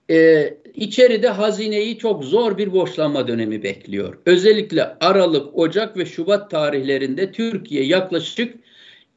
[0.10, 4.18] e, içeride hazineyi çok zor bir borçlanma dönemi bekliyor.
[4.26, 8.56] Özellikle Aralık, Ocak ve Şubat tarihlerinde Türkiye yaklaşık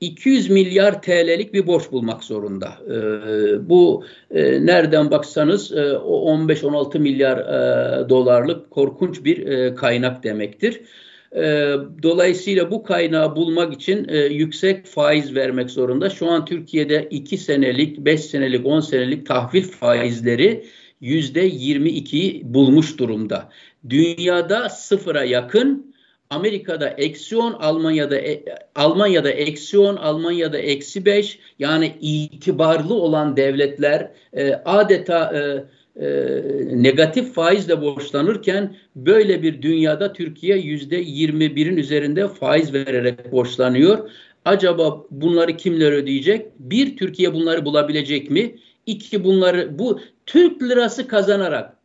[0.01, 2.69] 200 milyar TL'lik bir borç bulmak zorunda.
[2.87, 2.99] E,
[3.69, 10.81] bu e, nereden baksanız e, o 15-16 milyar e, dolarlık korkunç bir e, kaynak demektir.
[11.33, 16.11] E, dolayısıyla bu kaynağı bulmak için e, yüksek faiz vermek zorunda.
[16.11, 20.65] Şu an Türkiye'de 2 senelik, 5 senelik, 10 senelik tahvil faizleri
[21.01, 23.49] yüzde 22'yi bulmuş durumda.
[23.91, 25.95] Dünyada sıfıra yakın,
[26.31, 34.11] Amerika'da eksi 10, Almanya'da e, Almanya'da eksi 10, Almanya'da eksi 5 yani itibarlı olan devletler
[34.33, 35.65] e, adeta e,
[36.01, 36.07] e,
[36.73, 44.11] negatif faizle borçlanırken böyle bir dünyada Türkiye yüzde 21'in üzerinde faiz vererek borçlanıyor.
[44.45, 46.47] Acaba bunları kimler ödeyecek?
[46.59, 48.57] Bir, Türkiye bunları bulabilecek mi?
[48.87, 51.77] İki, bunları bu Türk lirası kazanarak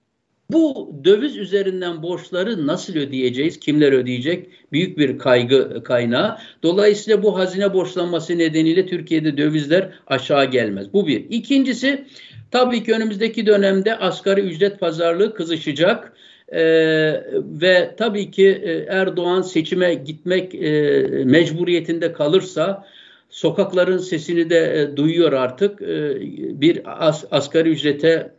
[0.51, 3.59] bu döviz üzerinden borçları nasıl ödeyeceğiz?
[3.59, 4.49] Kimler ödeyecek?
[4.71, 6.37] Büyük bir kaygı kaynağı.
[6.63, 10.93] Dolayısıyla bu hazine borçlanması nedeniyle Türkiye'de dövizler aşağı gelmez.
[10.93, 11.25] Bu bir.
[11.29, 12.05] İkincisi
[12.51, 16.13] tabii ki önümüzdeki dönemde asgari ücret pazarlığı kızışacak.
[16.53, 20.91] Ee, ve tabii ki e, Erdoğan seçime gitmek e,
[21.25, 22.85] mecburiyetinde kalırsa
[23.29, 25.81] sokakların sesini de e, duyuyor artık.
[25.81, 26.21] E,
[26.61, 28.31] bir as, asgari ücrete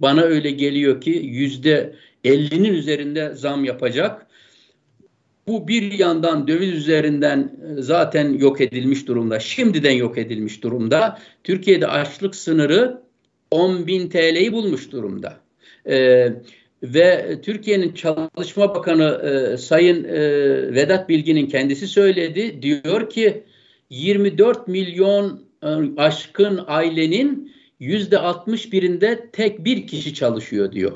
[0.00, 1.94] bana öyle geliyor ki yüzde
[2.24, 4.26] 50'nin üzerinde zam yapacak.
[5.48, 9.40] Bu bir yandan döviz üzerinden e, zaten yok edilmiş durumda.
[9.40, 11.18] Şimdiden yok edilmiş durumda.
[11.44, 13.03] Türkiye'de açlık sınırı
[13.54, 15.36] 10 bin TL'yi bulmuş durumda.
[15.88, 16.32] Ee,
[16.82, 20.20] ve Türkiye'nin Çalışma Bakanı e, Sayın e,
[20.74, 22.62] Vedat Bilgin'in kendisi söyledi.
[22.62, 23.42] Diyor ki
[23.90, 30.92] 24 milyon e, aşkın ailenin yüzde 61'inde tek bir kişi çalışıyor diyor.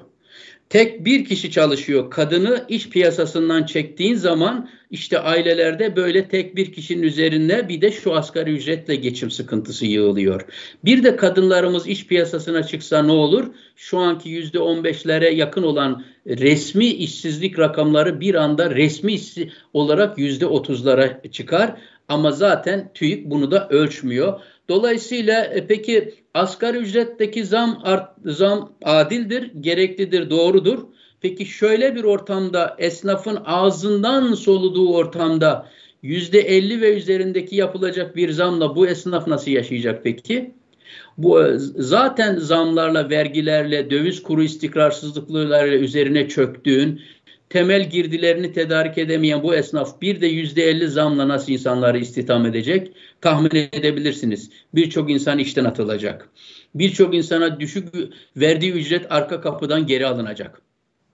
[0.70, 2.10] Tek bir kişi çalışıyor.
[2.10, 8.14] Kadını iş piyasasından çektiğin zaman işte ailelerde böyle tek bir kişinin üzerine bir de şu
[8.14, 10.44] asgari ücretle geçim sıkıntısı yığılıyor.
[10.84, 13.46] Bir de kadınlarımız iş piyasasına çıksa ne olur?
[13.76, 19.18] Şu anki yüzde on beşlere yakın olan resmi işsizlik rakamları bir anda resmi
[19.72, 21.76] olarak yüzde otuzlara çıkar.
[22.08, 24.40] Ama zaten TÜİK bunu da ölçmüyor.
[24.68, 30.78] Dolayısıyla e, peki asgari ücretteki zam art, zam adildir, gereklidir, doğrudur.
[31.20, 35.68] Peki şöyle bir ortamda esnafın ağzından soluduğu ortamda
[36.02, 40.54] yüzde elli ve üzerindeki yapılacak bir zamla bu esnaf nasıl yaşayacak peki?
[41.18, 47.00] Bu e, zaten zamlarla, vergilerle, döviz kuru istikrarsızlıklarıyla üzerine çöktüğün,
[47.50, 52.92] temel girdilerini tedarik edemeyen bu esnaf bir de yüzde elli zamla nasıl insanları istihdam edecek
[53.20, 54.50] tahmin edebilirsiniz.
[54.74, 56.28] Birçok insan işten atılacak.
[56.74, 57.88] Birçok insana düşük
[58.36, 60.62] verdiği ücret arka kapıdan geri alınacak.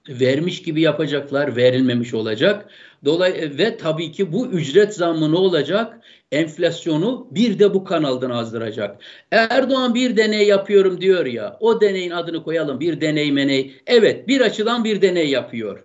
[0.08, 2.70] Vermiş gibi yapacaklar, verilmemiş olacak.
[3.04, 6.00] Dolay ve tabii ki bu ücret zammı ne olacak?
[6.32, 9.00] Enflasyonu bir de bu kanaldan azdıracak.
[9.30, 11.56] Erdoğan bir deney yapıyorum diyor ya.
[11.60, 12.80] O deneyin adını koyalım.
[12.80, 13.74] Bir deney meney.
[13.86, 15.84] Evet, bir açıdan bir deney yapıyor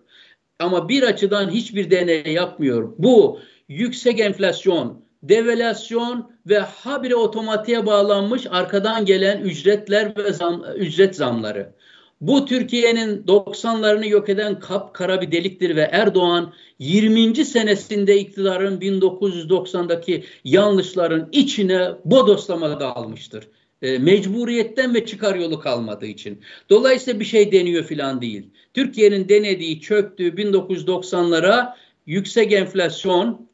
[0.59, 2.93] ama bir açıdan hiçbir deney yapmıyor.
[2.97, 3.39] Bu
[3.69, 11.73] yüksek enflasyon, devalüasyon ve habire otomatiğe bağlanmış arkadan gelen ücretler ve zam, ücret zamları.
[12.21, 17.45] Bu Türkiye'nin 90'larını yok eden kapkara bir deliktir ve Erdoğan 20.
[17.45, 23.47] senesinde iktidarın 1990'daki yanlışların içine bodoslama dalmıştır.
[23.81, 26.41] E, mecburiyetten ve çıkar yolu kalmadığı için.
[26.69, 28.49] Dolayısıyla bir şey deniyor filan değil.
[28.73, 31.73] Türkiye'nin denediği çöktüğü 1990'lara
[32.05, 33.47] yüksek enflasyon,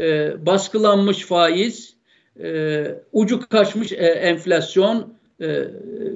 [0.00, 1.94] e, baskılanmış faiz,
[2.42, 5.64] e, ucu kaçmış e, enflasyon, e,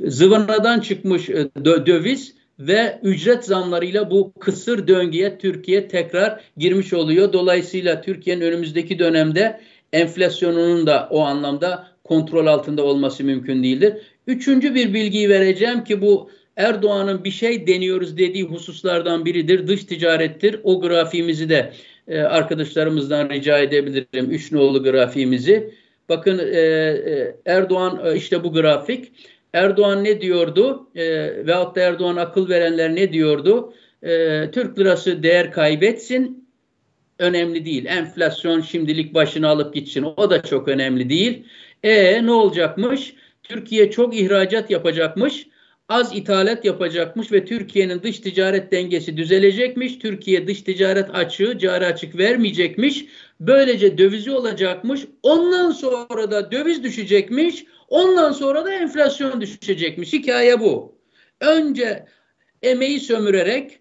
[0.07, 7.33] zıvanadan çıkmış e, döviz ve ücret zamlarıyla bu kısır döngüye Türkiye tekrar girmiş oluyor.
[7.33, 9.61] Dolayısıyla Türkiye'nin önümüzdeki dönemde
[9.93, 13.95] enflasyonunun da o anlamda kontrol altında olması mümkün değildir.
[14.27, 19.67] Üçüncü bir bilgiyi vereceğim ki bu Erdoğan'ın bir şey deniyoruz dediği hususlardan biridir.
[19.67, 20.61] Dış ticarettir.
[20.65, 21.73] O grafiğimizi de
[22.09, 24.31] e, arkadaşlarımızdan rica edebilirim.
[24.31, 25.75] Üç nolu grafiğimizi.
[26.09, 29.13] Bakın e, e, Erdoğan e, işte bu grafik.
[29.53, 30.89] Erdoğan ne diyordu?
[30.95, 31.07] E,
[31.47, 33.75] veyahut da Erdoğan akıl verenler ne diyordu?
[34.03, 36.49] E, Türk lirası değer kaybetsin.
[37.19, 37.85] Önemli değil.
[37.85, 40.03] Enflasyon şimdilik başını alıp gitsin.
[40.17, 41.45] O da çok önemli değil.
[41.83, 43.15] E ne olacakmış?
[43.43, 45.47] Türkiye çok ihracat yapacakmış
[45.89, 49.99] az ithalat yapacakmış ve Türkiye'nin dış ticaret dengesi düzelecekmiş.
[49.99, 53.05] Türkiye dış ticaret açığı, cari açık vermeyecekmiş.
[53.41, 55.01] Böylece dövizi olacakmış.
[55.23, 57.65] Ondan sonra da döviz düşecekmiş.
[57.89, 60.13] Ondan sonra da enflasyon düşecekmiş.
[60.13, 60.99] Hikaye bu.
[61.41, 62.07] Önce
[62.63, 63.81] emeği sömürerek,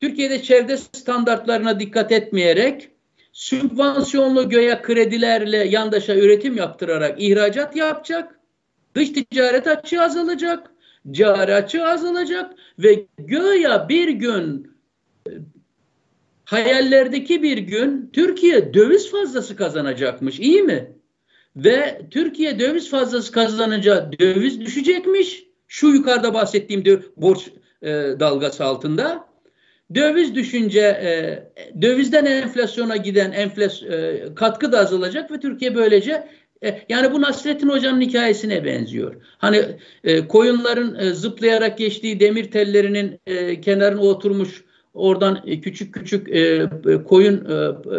[0.00, 2.88] Türkiye'de çevre standartlarına dikkat etmeyerek,
[3.34, 8.40] sübvansiyonlu göğe kredilerle yandaşa üretim yaptırarak ihracat yapacak.
[8.94, 10.70] Dış ticaret açığı azalacak
[11.10, 14.74] cari açığı azalacak ve göya bir gün
[16.44, 20.40] hayallerdeki bir gün Türkiye döviz fazlası kazanacakmış.
[20.40, 20.92] İyi mi?
[21.56, 25.44] Ve Türkiye döviz fazlası kazanınca döviz düşecekmiş.
[25.68, 26.84] Şu yukarıda bahsettiğim
[27.16, 27.48] borç
[27.82, 29.33] e, dalgası altında.
[29.94, 31.12] Döviz düşünce e,
[31.82, 36.28] dövizden enflasyona giden enflas e, katkı da azalacak ve Türkiye böylece
[36.64, 39.14] e, yani bu Nasrettin Hoca'nın hikayesine benziyor.
[39.38, 39.62] Hani
[40.04, 44.64] e, koyunların e, zıplayarak geçtiği demir tellerinin e, kenarına oturmuş
[44.94, 46.40] oradan e, küçük küçük e,
[46.86, 47.54] e koyun e,
[47.96, 47.98] e,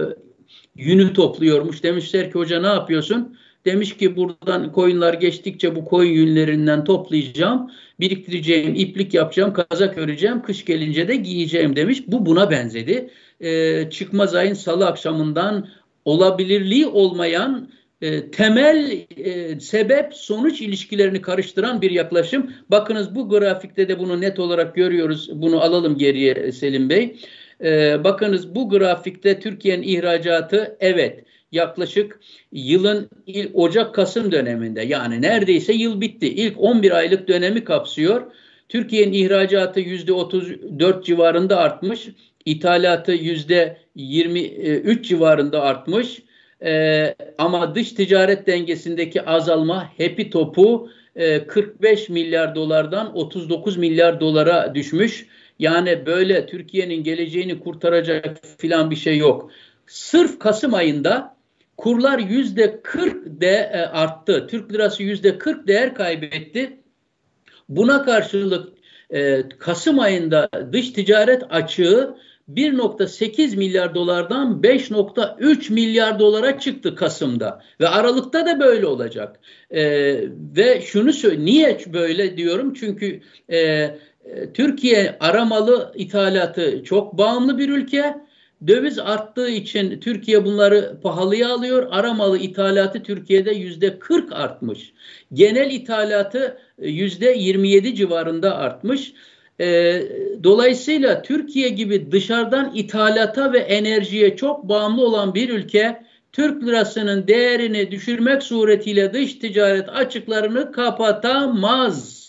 [0.76, 1.84] yünü topluyormuş.
[1.84, 3.38] Demişler ki hoca ne yapıyorsun?
[3.66, 10.66] Demiş ki buradan koyunlar geçtikçe bu koyun yünlerinden toplayacağım, biriktireceğim, iplik yapacağım, kazak öreceğim, kış
[10.66, 12.04] gelince de giyeceğim demiş.
[12.08, 13.10] Bu buna benzedi.
[13.40, 15.68] Ee, çıkmaz ayın salı akşamından
[16.06, 17.70] olabilirliği olmayan
[18.02, 22.52] e, temel e, sebep sonuç ilişkilerini karıştıran bir yaklaşım.
[22.72, 25.30] Bakınız bu grafikte de bunu net olarak görüyoruz.
[25.34, 27.20] Bunu alalım geriye Selim Bey.
[27.64, 32.20] E, bakınız bu grafikte Türkiye'nin ihracatı evet yaklaşık
[32.52, 36.28] yılın ilk Ocak-Kasım döneminde yani neredeyse yıl bitti.
[36.28, 38.32] İlk 11 aylık dönemi kapsıyor.
[38.70, 42.08] Türkiye'nin ihracatı %34 civarında artmış.
[42.46, 46.22] İthalatı %23 civarında artmış.
[46.64, 54.76] Ee, ama dış ticaret dengesindeki azalma hepi topu e, 45 milyar dolardan 39 milyar dolara
[54.76, 55.28] düşmüş.
[55.60, 59.52] Yani böyle Türkiye'nin geleceğini kurtaracak filan bir şey yok.
[59.88, 61.35] Sırf Kasım ayında
[61.78, 64.48] Kurlar yüzde 40 de e, arttı.
[64.48, 66.80] Türk lirası yüzde 40 değer kaybetti.
[67.70, 68.74] Buna karşılık
[69.10, 72.16] e, Kasım ayında dış ticaret açığı
[72.50, 79.40] 1.8 milyar dolardan 5.3 milyar dolara çıktı Kasım'da ve Aralık'ta da böyle olacak.
[79.72, 79.84] E,
[80.56, 82.74] ve şunu söyle niye böyle diyorum?
[82.74, 83.98] Çünkü e, e,
[84.54, 88.16] Türkiye aramalı ithalatı çok bağımlı bir ülke
[88.68, 91.88] Döviz arttığı için Türkiye bunları pahalıya alıyor.
[91.92, 94.94] Aramalı ithalatı Türkiye'de yüzde 40 artmış.
[95.34, 99.14] Genel ithalatı e, yüzde 27 civarında artmış.
[99.60, 100.02] E,
[100.44, 107.92] dolayısıyla Türkiye gibi dışarıdan ithalata ve enerjiye çok bağımlı olan bir ülke Türk lirasının değerini
[107.92, 112.26] düşürmek suretiyle dış ticaret açıklarını kapatamaz.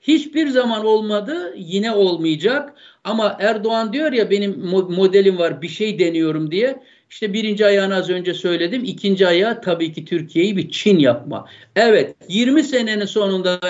[0.00, 2.74] Hiçbir zaman olmadı, yine olmayacak.
[3.08, 6.82] Ama Erdoğan diyor ya benim modelim var, bir şey deniyorum diye.
[7.10, 8.84] İşte birinci ayağını az önce söyledim.
[8.84, 11.48] İkinci ayağı tabii ki Türkiye'yi bir Çin yapma.
[11.76, 13.60] Evet 20 senenin sonunda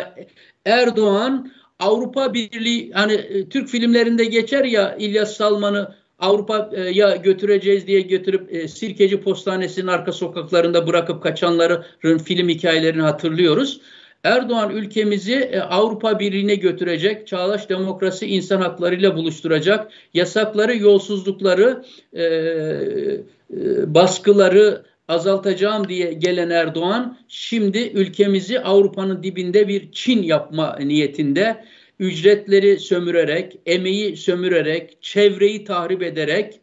[0.64, 8.54] Erdoğan Avrupa Birliği hani e, Türk filmlerinde geçer ya İlyas Salman'ı Avrupa'ya götüreceğiz diye götürüp
[8.54, 13.80] e, Sirkeci Postanesi'nin arka sokaklarında bırakıp kaçanların film hikayelerini hatırlıyoruz.
[14.24, 23.24] Erdoğan ülkemizi e, Avrupa Birliği'ne götürecek, çağdaş demokrasi insan haklarıyla buluşturacak, yasakları, yolsuzlukları, e, e,
[23.94, 31.64] baskıları azaltacağım diye gelen Erdoğan şimdi ülkemizi Avrupa'nın dibinde bir Çin yapma niyetinde
[31.98, 36.60] ücretleri sömürerek, emeği sömürerek, çevreyi tahrip ederek,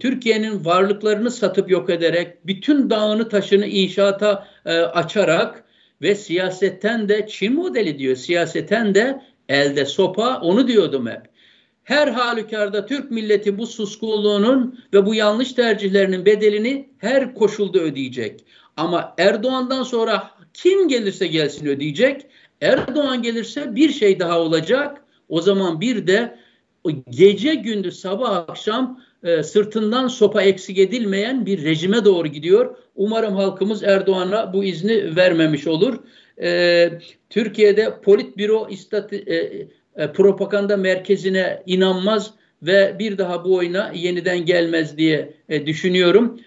[0.00, 4.48] Türkiye'nin varlıklarını satıp yok ederek, bütün dağını taşını inşaata
[4.94, 5.64] açarak
[6.02, 8.16] ve siyasetten de Çin modeli diyor.
[8.16, 11.20] Siyaseten de elde sopa onu diyordum hep.
[11.84, 18.44] Her halükarda Türk milleti bu suskunluğunun ve bu yanlış tercihlerinin bedelini her koşulda ödeyecek.
[18.76, 22.26] Ama Erdoğan'dan sonra kim gelirse gelsin ödeyecek.
[22.60, 25.04] Erdoğan gelirse bir şey daha olacak.
[25.28, 26.38] O zaman bir de
[27.10, 32.76] gece gündüz sabah akşam e, sırtından sopa eksik edilmeyen bir rejime doğru gidiyor.
[32.96, 35.98] Umarım halkımız Erdoğan'a bu izni vermemiş olur.
[36.42, 36.90] E,
[37.30, 45.34] Türkiye'de politbüro istati, e, propaganda merkezine inanmaz ve bir daha bu oyuna yeniden gelmez diye
[45.66, 46.40] düşünüyorum.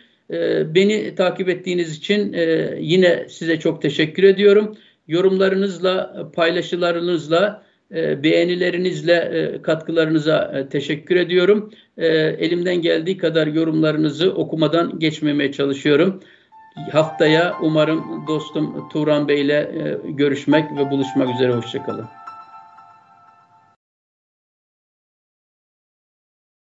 [0.76, 2.34] Beni takip ettiğiniz için
[2.80, 4.78] yine size çok teşekkür ediyorum.
[5.08, 11.72] Yorumlarınızla, paylaşılarınızla beğenilerinizle e, katkılarınıza e, teşekkür ediyorum.
[11.98, 16.20] Elimden geldiği kadar yorumlarınızı okumadan geçmemeye çalışıyorum.
[16.92, 19.72] Haftaya umarım dostum Turan Bey ile
[20.04, 21.54] görüşmek ve buluşmak üzere.
[21.54, 22.25] Hoşçakalın.